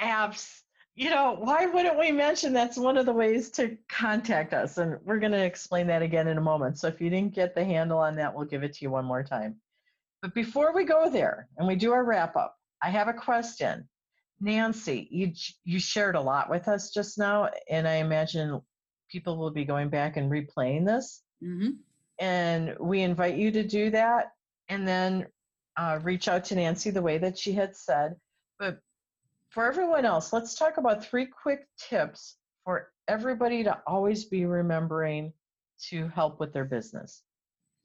apps. 0.02 0.62
You 0.96 1.10
know, 1.10 1.38
why 1.40 1.66
wouldn't 1.68 2.00
we 2.00 2.12
mention 2.12 2.52
that's 2.54 2.78
one 2.78 2.98
of 2.98 3.06
the 3.06 3.14
ways 3.14 3.50
to 3.52 3.78
contact 3.88 4.54
us? 4.54 4.78
And 4.78 4.98
we're 5.06 5.20
going 5.20 5.32
to 5.32 5.44
explain 5.44 5.88
that 5.88 6.02
again 6.02 6.28
in 6.28 6.38
a 6.38 6.42
moment. 6.42 6.80
So 6.80 6.88
if 6.88 7.00
you 7.00 7.10
didn't 7.10 7.34
get 7.34 7.56
the 7.56 7.64
handle 7.64 7.98
on 7.98 8.16
that, 8.16 8.34
we'll 8.34 8.46
give 8.46 8.64
it 8.64 8.74
to 8.74 8.86
you 8.86 8.90
one 8.90 9.06
more 9.06 9.24
time. 9.24 9.56
But 10.22 10.34
before 10.34 10.74
we 10.76 10.84
go 10.84 11.10
there 11.10 11.48
and 11.58 11.68
we 11.68 11.76
do 11.76 11.92
our 11.92 12.04
wrap 12.04 12.36
up, 12.36 12.56
I 12.84 12.90
have 12.90 13.08
a 13.08 13.14
question. 13.14 13.88
Nancy, 14.40 15.08
you 15.12 15.34
you 15.64 15.80
shared 15.80 16.16
a 16.16 16.22
lot 16.22 16.50
with 16.50 16.68
us 16.68 16.92
just 16.92 17.18
now, 17.18 17.50
and 17.70 17.88
I 17.88 17.96
imagine 17.96 18.60
people 19.10 19.38
will 19.38 19.52
be 19.52 19.66
going 19.66 19.90
back 19.90 20.18
and 20.18 20.32
replaying 20.32 20.86
this. 20.86 21.22
hmm 21.42 21.70
And 22.22 22.76
we 22.80 23.02
invite 23.02 23.36
you 23.36 23.52
to 23.52 23.64
do 23.64 23.90
that 23.90 24.32
and 24.70 24.88
then 24.88 25.26
uh, 25.76 26.00
reach 26.04 26.28
out 26.28 26.46
to 26.46 26.56
Nancy 26.56 26.92
the 26.92 27.02
way 27.02 27.18
that 27.18 27.38
she 27.38 27.52
had 27.52 27.76
said. 27.76 28.16
But 28.60 28.80
for 29.50 29.66
everyone 29.66 30.06
else, 30.06 30.32
let's 30.32 30.56
talk 30.56 30.78
about 30.78 31.04
three 31.04 31.26
quick 31.26 31.68
tips 31.78 32.38
for 32.64 32.92
everybody 33.08 33.64
to 33.64 33.78
always 33.88 34.26
be 34.26 34.46
remembering 34.46 35.34
to 35.90 36.08
help 36.10 36.40
with 36.40 36.54
their 36.54 36.64
business. 36.64 37.24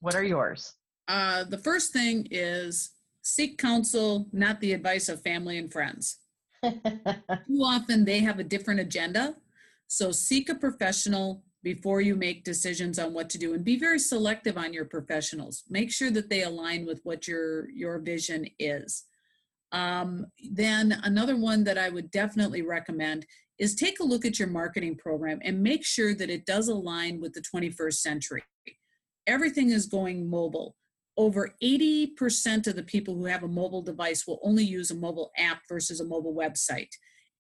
What 0.01 0.15
are 0.15 0.23
yours? 0.23 0.75
Uh, 1.09 1.45
the 1.45 1.59
first 1.59 1.95
thing 1.95 2.29
is 2.31 2.91
seek 3.23 3.57
counsel, 3.57 4.29
not 4.33 4.61
the 4.61 4.75
advice 4.75 5.09
of 5.09 5.23
family 5.23 5.57
and 5.57 5.73
friends. 5.73 6.19
too 6.63 7.63
often 7.63 8.05
they 8.05 8.21
have 8.21 8.39
a 8.39 8.45
different 8.45 8.81
agenda. 8.81 9.37
So 9.89 10.13
seek 10.13 10.51
a 10.51 10.55
professional 10.55 11.43
before 11.67 12.01
you 12.01 12.15
make 12.15 12.45
decisions 12.45 12.97
on 12.97 13.13
what 13.13 13.29
to 13.29 13.39
do 13.39 13.53
and 13.53 13.65
be 13.65 13.77
very 13.77 13.99
selective 13.99 14.57
on 14.57 14.73
your 14.73 14.85
professionals. 14.85 15.65
Make 15.69 15.91
sure 15.91 16.13
that 16.13 16.31
they 16.31 16.45
align 16.45 16.87
with 16.87 17.01
what 17.03 17.27
your 17.27 17.69
your 17.71 17.99
vision 17.99 18.47
is. 18.61 19.03
Um, 19.73 20.27
then 20.53 21.01
another 21.03 21.37
one 21.37 21.65
that 21.65 21.77
I 21.77 21.89
would 21.89 22.13
definitely 22.13 22.63
recommend 22.63 23.27
is 23.59 23.75
take 23.75 23.99
a 23.99 24.05
look 24.05 24.25
at 24.25 24.39
your 24.39 24.47
marketing 24.47 24.95
program 24.95 25.41
and 25.43 25.61
make 25.61 25.85
sure 25.85 26.15
that 26.15 26.31
it 26.31 26.47
does 26.47 26.69
align 26.69 27.21
with 27.21 27.33
the 27.33 27.43
21st 27.43 27.95
century. 27.95 28.45
Everything 29.27 29.71
is 29.71 29.87
going 29.87 30.31
mobile. 30.31 30.77
Over 31.17 31.57
80% 31.61 32.69
of 32.69 32.77
the 32.77 32.85
people 32.85 33.17
who 33.17 33.25
have 33.25 33.43
a 33.43 33.49
mobile 33.49 33.83
device 33.83 34.25
will 34.25 34.39
only 34.45 34.63
use 34.63 34.93
a 34.93 34.95
mobile 34.95 35.33
app 35.37 35.63
versus 35.69 35.99
a 35.99 36.05
mobile 36.05 36.33
website. 36.33 36.91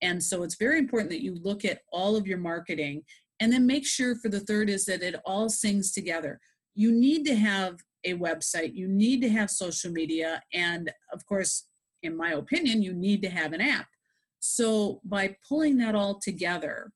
And 0.03 0.21
so 0.21 0.43
it's 0.43 0.57
very 0.57 0.79
important 0.81 1.11
that 1.11 1.23
you 1.23 1.37
look 1.45 1.65
at 1.65 1.83
all 1.93 2.17
of 2.17 2.27
your 2.27 2.39
marketing 2.39 3.05
and 3.41 3.53
then 3.53 3.67
make 3.67 3.87
sure 3.87 4.15
for 4.15 4.29
the 4.29 4.41
third 4.41 4.71
is 4.71 4.85
that 4.87 5.03
it 5.03 5.17
all 5.25 5.49
sings 5.49 5.93
together. 5.93 6.41
You 6.75 6.93
need 6.93 7.25
to 7.27 7.37
have 7.37 7.81
a 8.05 8.15
website, 8.15 8.75
you 8.75 8.89
need 8.89 9.21
to 9.23 9.29
have 9.29 9.51
social 9.51 9.91
media, 9.91 10.43
and 10.53 10.93
of 11.13 11.27
course, 11.27 11.67
in 12.03 12.17
my 12.17 12.33
opinion, 12.33 12.83
you 12.83 12.93
need 12.93 13.23
to 13.23 13.31
have 13.31 13.53
an 13.53 13.61
app. 13.61 13.87
So 14.41 15.01
by 15.05 15.37
pulling 15.49 15.79
that 15.79 15.95
all 15.95 16.21
together, 16.21 16.93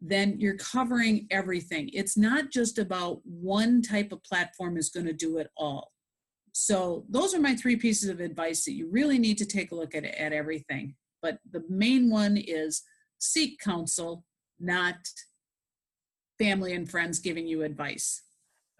then 0.00 0.36
you're 0.38 0.56
covering 0.56 1.26
everything. 1.30 1.90
It's 1.92 2.16
not 2.16 2.50
just 2.50 2.78
about 2.78 3.20
one 3.24 3.82
type 3.82 4.12
of 4.12 4.22
platform 4.22 4.76
is 4.76 4.90
going 4.90 5.06
to 5.06 5.12
do 5.12 5.38
it 5.38 5.48
all. 5.56 5.92
So 6.52 7.04
those 7.08 7.34
are 7.34 7.40
my 7.40 7.54
three 7.54 7.76
pieces 7.76 8.08
of 8.08 8.20
advice 8.20 8.64
that 8.64 8.72
you 8.72 8.88
really 8.90 9.18
need 9.18 9.38
to 9.38 9.46
take 9.46 9.72
a 9.72 9.74
look 9.74 9.94
at 9.94 10.04
at 10.04 10.32
everything. 10.32 10.94
But 11.20 11.38
the 11.50 11.62
main 11.68 12.10
one 12.10 12.36
is 12.36 12.82
seek 13.18 13.60
counsel, 13.60 14.24
not 14.60 14.96
family 16.38 16.74
and 16.74 16.90
friends 16.90 17.18
giving 17.18 17.46
you 17.46 17.62
advice. 17.62 18.22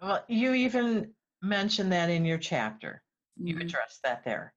Well, 0.01 0.23
you 0.27 0.53
even 0.53 1.13
mentioned 1.41 1.91
that 1.91 2.09
in 2.09 2.25
your 2.25 2.37
chapter. 2.37 3.03
You 3.35 3.55
Mhm. 3.55 3.61
addressed 3.61 4.01
that 4.03 4.23
there. 4.23 4.53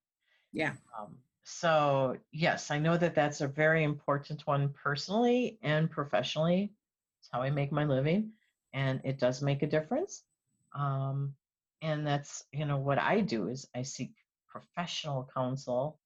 Yeah. 0.52 0.76
Um, 0.96 1.18
so, 1.44 2.18
yes, 2.30 2.70
I 2.70 2.78
know 2.78 2.96
that 2.96 3.14
that's 3.14 3.40
a 3.40 3.48
very 3.48 3.82
important 3.82 4.46
one 4.46 4.72
personally 4.72 5.58
and 5.62 5.90
professionally. 5.90 6.74
It's 7.18 7.28
how 7.32 7.42
I 7.42 7.50
make 7.50 7.72
my 7.72 7.84
living, 7.84 8.32
and 8.72 9.00
it 9.04 9.18
does 9.18 9.42
make 9.42 9.62
a 9.62 9.66
difference. 9.66 10.24
Um, 10.72 11.36
and 11.80 12.06
that's, 12.06 12.44
you 12.52 12.64
know, 12.64 12.78
what 12.78 12.98
I 12.98 13.20
do 13.20 13.48
is 13.48 13.68
I 13.74 13.82
seek 13.82 14.14
professional 14.46 15.28
counsel 15.34 16.00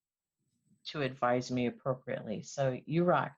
to 0.86 1.02
advise 1.02 1.50
me 1.50 1.66
appropriately. 1.66 2.42
So, 2.42 2.80
you 2.86 3.04
rock. 3.04 3.36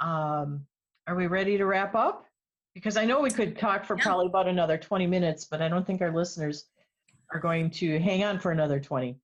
Um, 0.00 0.66
are 1.06 1.14
we 1.14 1.26
ready 1.28 1.58
to 1.58 1.66
wrap 1.66 1.94
up? 1.94 2.26
Because 2.74 2.96
I 2.96 3.04
know 3.04 3.20
we 3.20 3.30
could 3.30 3.58
talk 3.58 3.84
for 3.84 3.96
probably 3.96 4.26
about 4.26 4.48
another 4.48 4.78
20 4.78 5.06
minutes, 5.06 5.44
but 5.44 5.60
I 5.60 5.68
don't 5.68 5.86
think 5.86 6.00
our 6.00 6.12
listeners 6.12 6.64
are 7.32 7.40
going 7.40 7.70
to 7.70 7.98
hang 7.98 8.24
on 8.24 8.38
for 8.38 8.50
another 8.50 8.80
20. 8.80 9.16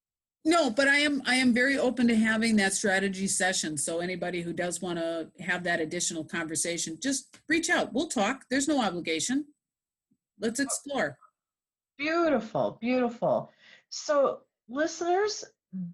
No, 0.44 0.70
but 0.70 0.88
I 0.88 0.98
am 0.98 1.22
I 1.26 1.34
am 1.34 1.52
very 1.52 1.78
open 1.78 2.08
to 2.08 2.14
having 2.14 2.56
that 2.56 2.72
strategy 2.72 3.26
session. 3.26 3.76
So 3.76 3.98
anybody 3.98 4.40
who 4.40 4.52
does 4.52 4.80
want 4.80 4.98
to 4.98 5.30
have 5.40 5.64
that 5.64 5.80
additional 5.80 6.24
conversation, 6.24 6.98
just 7.02 7.36
reach 7.48 7.68
out. 7.68 7.92
We'll 7.92 8.06
talk. 8.06 8.44
There's 8.50 8.68
no 8.68 8.80
obligation. 8.80 9.46
Let's 10.40 10.60
explore. 10.60 11.18
Beautiful, 11.98 12.78
beautiful. 12.80 13.50
So, 13.90 14.40
listeners, 14.68 15.44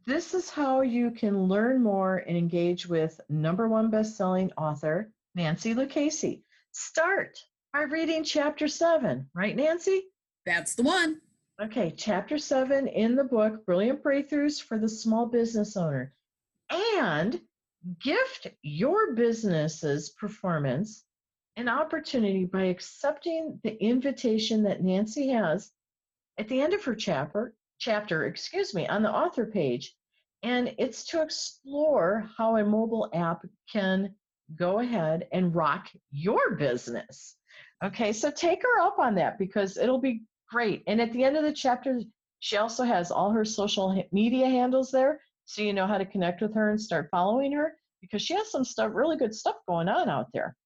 this 0.06 0.34
is 0.34 0.50
how 0.50 0.82
you 0.82 1.10
can 1.10 1.44
learn 1.44 1.82
more 1.82 2.18
and 2.18 2.36
engage 2.36 2.86
with 2.86 3.20
number 3.28 3.68
one 3.68 3.90
best-selling 3.90 4.52
author 4.58 5.10
Nancy 5.34 5.74
Lucchese. 5.74 6.43
Start 6.76 7.38
by 7.72 7.82
reading 7.82 8.24
chapter 8.24 8.66
seven, 8.66 9.30
right, 9.32 9.54
Nancy? 9.54 10.06
That's 10.44 10.74
the 10.74 10.82
one. 10.82 11.20
Okay, 11.62 11.94
chapter 11.96 12.36
seven 12.36 12.88
in 12.88 13.14
the 13.14 13.22
book, 13.22 13.64
Brilliant 13.64 14.02
Breakthroughs 14.02 14.60
for 14.60 14.76
the 14.76 14.88
Small 14.88 15.26
Business 15.26 15.76
Owner. 15.76 16.12
And 16.96 17.40
gift 18.02 18.48
your 18.62 19.14
business's 19.14 20.10
performance 20.10 21.04
an 21.56 21.68
opportunity 21.68 22.44
by 22.44 22.64
accepting 22.64 23.60
the 23.62 23.80
invitation 23.80 24.64
that 24.64 24.82
Nancy 24.82 25.28
has 25.28 25.70
at 26.38 26.48
the 26.48 26.60
end 26.60 26.74
of 26.74 26.82
her 26.82 26.96
chapter, 26.96 27.54
chapter, 27.78 28.24
excuse 28.24 28.74
me, 28.74 28.88
on 28.88 29.04
the 29.04 29.14
author 29.14 29.46
page. 29.46 29.94
And 30.42 30.74
it's 30.78 31.04
to 31.04 31.22
explore 31.22 32.28
how 32.36 32.56
a 32.56 32.64
mobile 32.64 33.10
app 33.14 33.46
can 33.72 34.16
go 34.56 34.80
ahead 34.80 35.26
and 35.32 35.54
rock 35.54 35.88
your 36.10 36.56
business. 36.56 37.36
Okay, 37.82 38.12
so 38.12 38.30
take 38.30 38.62
her 38.62 38.80
up 38.80 38.98
on 38.98 39.14
that 39.16 39.38
because 39.38 39.76
it'll 39.76 40.00
be 40.00 40.22
great. 40.50 40.82
And 40.86 41.00
at 41.00 41.12
the 41.12 41.24
end 41.24 41.36
of 41.36 41.44
the 41.44 41.52
chapter, 41.52 42.00
she 42.40 42.56
also 42.56 42.84
has 42.84 43.10
all 43.10 43.30
her 43.30 43.44
social 43.44 44.04
media 44.12 44.48
handles 44.48 44.90
there, 44.90 45.20
so 45.46 45.62
you 45.62 45.72
know 45.72 45.86
how 45.86 45.98
to 45.98 46.06
connect 46.06 46.40
with 46.40 46.54
her 46.54 46.70
and 46.70 46.80
start 46.80 47.08
following 47.10 47.52
her 47.52 47.74
because 48.00 48.22
she 48.22 48.34
has 48.34 48.50
some 48.50 48.64
stuff, 48.64 48.90
really 48.94 49.16
good 49.16 49.34
stuff 49.34 49.56
going 49.66 49.88
on 49.88 50.08
out 50.08 50.28
there. 50.32 50.56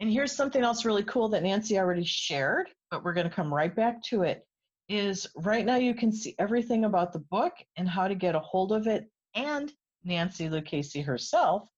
And 0.00 0.10
here's 0.10 0.32
something 0.32 0.62
else 0.62 0.84
really 0.84 1.04
cool 1.04 1.28
that 1.28 1.44
Nancy 1.44 1.78
already 1.78 2.04
shared, 2.04 2.68
but 2.90 3.04
we're 3.04 3.12
going 3.12 3.28
to 3.28 3.34
come 3.34 3.54
right 3.54 3.74
back 3.74 4.02
to 4.04 4.22
it. 4.22 4.44
Is 4.88 5.28
right 5.36 5.64
now 5.64 5.76
you 5.76 5.94
can 5.94 6.12
see 6.12 6.34
everything 6.38 6.84
about 6.84 7.12
the 7.12 7.20
book 7.20 7.52
and 7.76 7.88
how 7.88 8.08
to 8.08 8.16
get 8.16 8.34
a 8.34 8.40
hold 8.40 8.72
of 8.72 8.88
it 8.88 9.08
and 9.34 9.72
Nancy 10.04 10.48
Lucchese 10.48 11.00
herself 11.00 11.68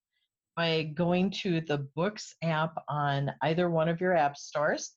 by 0.57 0.85
going 0.95 1.31
to 1.31 1.61
the 1.61 1.79
Books 1.97 2.35
app 2.43 2.75
on 2.88 3.33
either 3.43 3.69
one 3.69 3.88
of 3.88 4.01
your 4.01 4.17
app 4.17 4.37
stores 4.37 4.93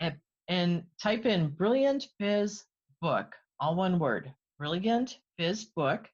and, 0.00 0.14
and 0.48 0.82
type 1.02 1.26
in 1.26 1.48
Brilliant 1.48 2.06
Biz 2.18 2.62
Book, 3.00 3.34
all 3.58 3.74
one 3.74 3.98
word, 3.98 4.32
Brilliant 4.58 5.18
Biz 5.38 5.66
Book. 5.76 6.08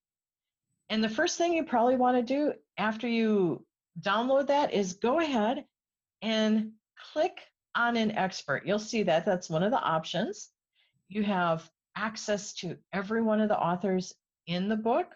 And 0.89 1.03
the 1.03 1.09
first 1.09 1.37
thing 1.37 1.53
you 1.53 1.65
probably 1.65 1.97
want 1.97 2.17
to 2.17 2.35
do 2.35 2.53
after 2.79 3.09
you 3.09 3.65
download 4.01 4.47
that 4.49 4.73
is 4.73 4.95
go 4.95 5.21
ahead 5.21 5.65
and 6.23 6.73
click 7.13 7.39
on 7.75 7.97
an 7.97 8.13
expert. 8.13 8.63
You'll 8.65 8.79
see 8.79 9.03
that 9.03 9.27
that's 9.27 9.51
one 9.51 9.63
of 9.63 9.71
the 9.71 9.81
options. 9.81 10.51
You 11.09 11.23
have 11.25 11.69
access 11.97 12.53
to 12.55 12.77
every 12.93 13.23
one 13.23 13.41
of 13.41 13.49
the 13.49 13.59
authors 13.59 14.15
in 14.47 14.69
the 14.69 14.77
book 14.77 15.07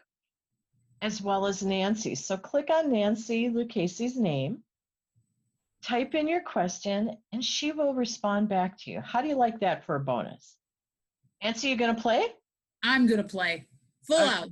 as 1.02 1.20
well 1.22 1.46
as 1.46 1.62
Nancy. 1.62 2.14
So 2.14 2.36
click 2.36 2.68
on 2.70 2.92
Nancy 2.92 3.48
Lucchese's 3.48 4.16
name, 4.16 4.58
type 5.82 6.14
in 6.14 6.28
your 6.28 6.42
question, 6.42 7.16
and 7.32 7.44
she 7.44 7.72
will 7.72 7.94
respond 7.94 8.48
back 8.48 8.78
to 8.80 8.90
you. 8.90 9.00
How 9.00 9.22
do 9.22 9.28
you 9.28 9.36
like 9.36 9.60
that 9.60 9.84
for 9.84 9.96
a 9.96 10.00
bonus? 10.00 10.56
Nancy, 11.42 11.68
you 11.68 11.76
going 11.76 11.94
to 11.94 12.00
play? 12.00 12.26
I'm 12.82 13.06
gonna 13.06 13.24
play 13.24 13.66
full 14.06 14.16
Okay. 14.16 14.26
out. 14.26 14.48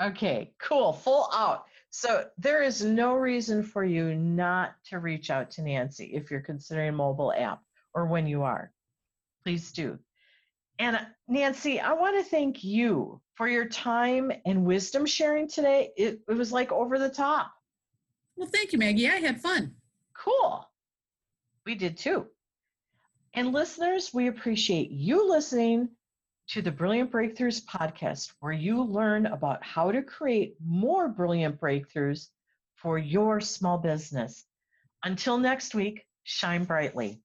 Okay, 0.00 0.52
cool, 0.58 0.92
full 0.92 1.28
out. 1.34 1.64
So 1.90 2.26
there 2.38 2.62
is 2.62 2.84
no 2.84 3.14
reason 3.14 3.62
for 3.62 3.84
you 3.84 4.14
not 4.14 4.74
to 4.86 5.00
reach 5.00 5.30
out 5.30 5.50
to 5.52 5.62
Nancy 5.62 6.06
if 6.14 6.30
you're 6.30 6.40
considering 6.40 6.90
a 6.90 6.92
mobile 6.92 7.32
app 7.32 7.60
or 7.94 8.06
when 8.06 8.26
you 8.26 8.42
are. 8.42 8.72
Please 9.44 9.72
do. 9.72 9.98
And 10.78 10.96
uh, 10.96 11.00
Nancy, 11.26 11.80
I 11.80 11.92
want 11.92 12.16
to 12.16 12.30
thank 12.30 12.62
you 12.62 13.20
for 13.34 13.48
your 13.48 13.66
time 13.66 14.32
and 14.46 14.64
wisdom 14.64 15.06
sharing 15.06 15.48
today. 15.48 15.90
It, 15.96 16.20
it 16.28 16.34
was 16.34 16.52
like 16.52 16.72
over 16.72 16.98
the 16.98 17.08
top. 17.08 17.52
Well, 18.36 18.48
thank 18.48 18.72
you, 18.72 18.78
Maggie. 18.78 19.08
I 19.08 19.16
had 19.16 19.40
fun. 19.40 19.74
Cool. 20.14 20.68
We 21.66 21.74
did 21.74 21.96
too. 21.96 22.26
And 23.34 23.52
listeners, 23.52 24.12
we 24.14 24.28
appreciate 24.28 24.90
you 24.90 25.28
listening 25.28 25.88
to 26.48 26.62
the 26.62 26.70
Brilliant 26.70 27.12
Breakthroughs 27.12 27.62
podcast, 27.64 28.32
where 28.40 28.52
you 28.52 28.82
learn 28.82 29.26
about 29.26 29.62
how 29.62 29.92
to 29.92 30.02
create 30.02 30.56
more 30.64 31.08
brilliant 31.08 31.60
breakthroughs 31.60 32.28
for 32.74 32.96
your 32.96 33.40
small 33.40 33.76
business. 33.76 34.44
Until 35.04 35.36
next 35.36 35.74
week, 35.74 36.06
shine 36.22 36.64
brightly. 36.64 37.20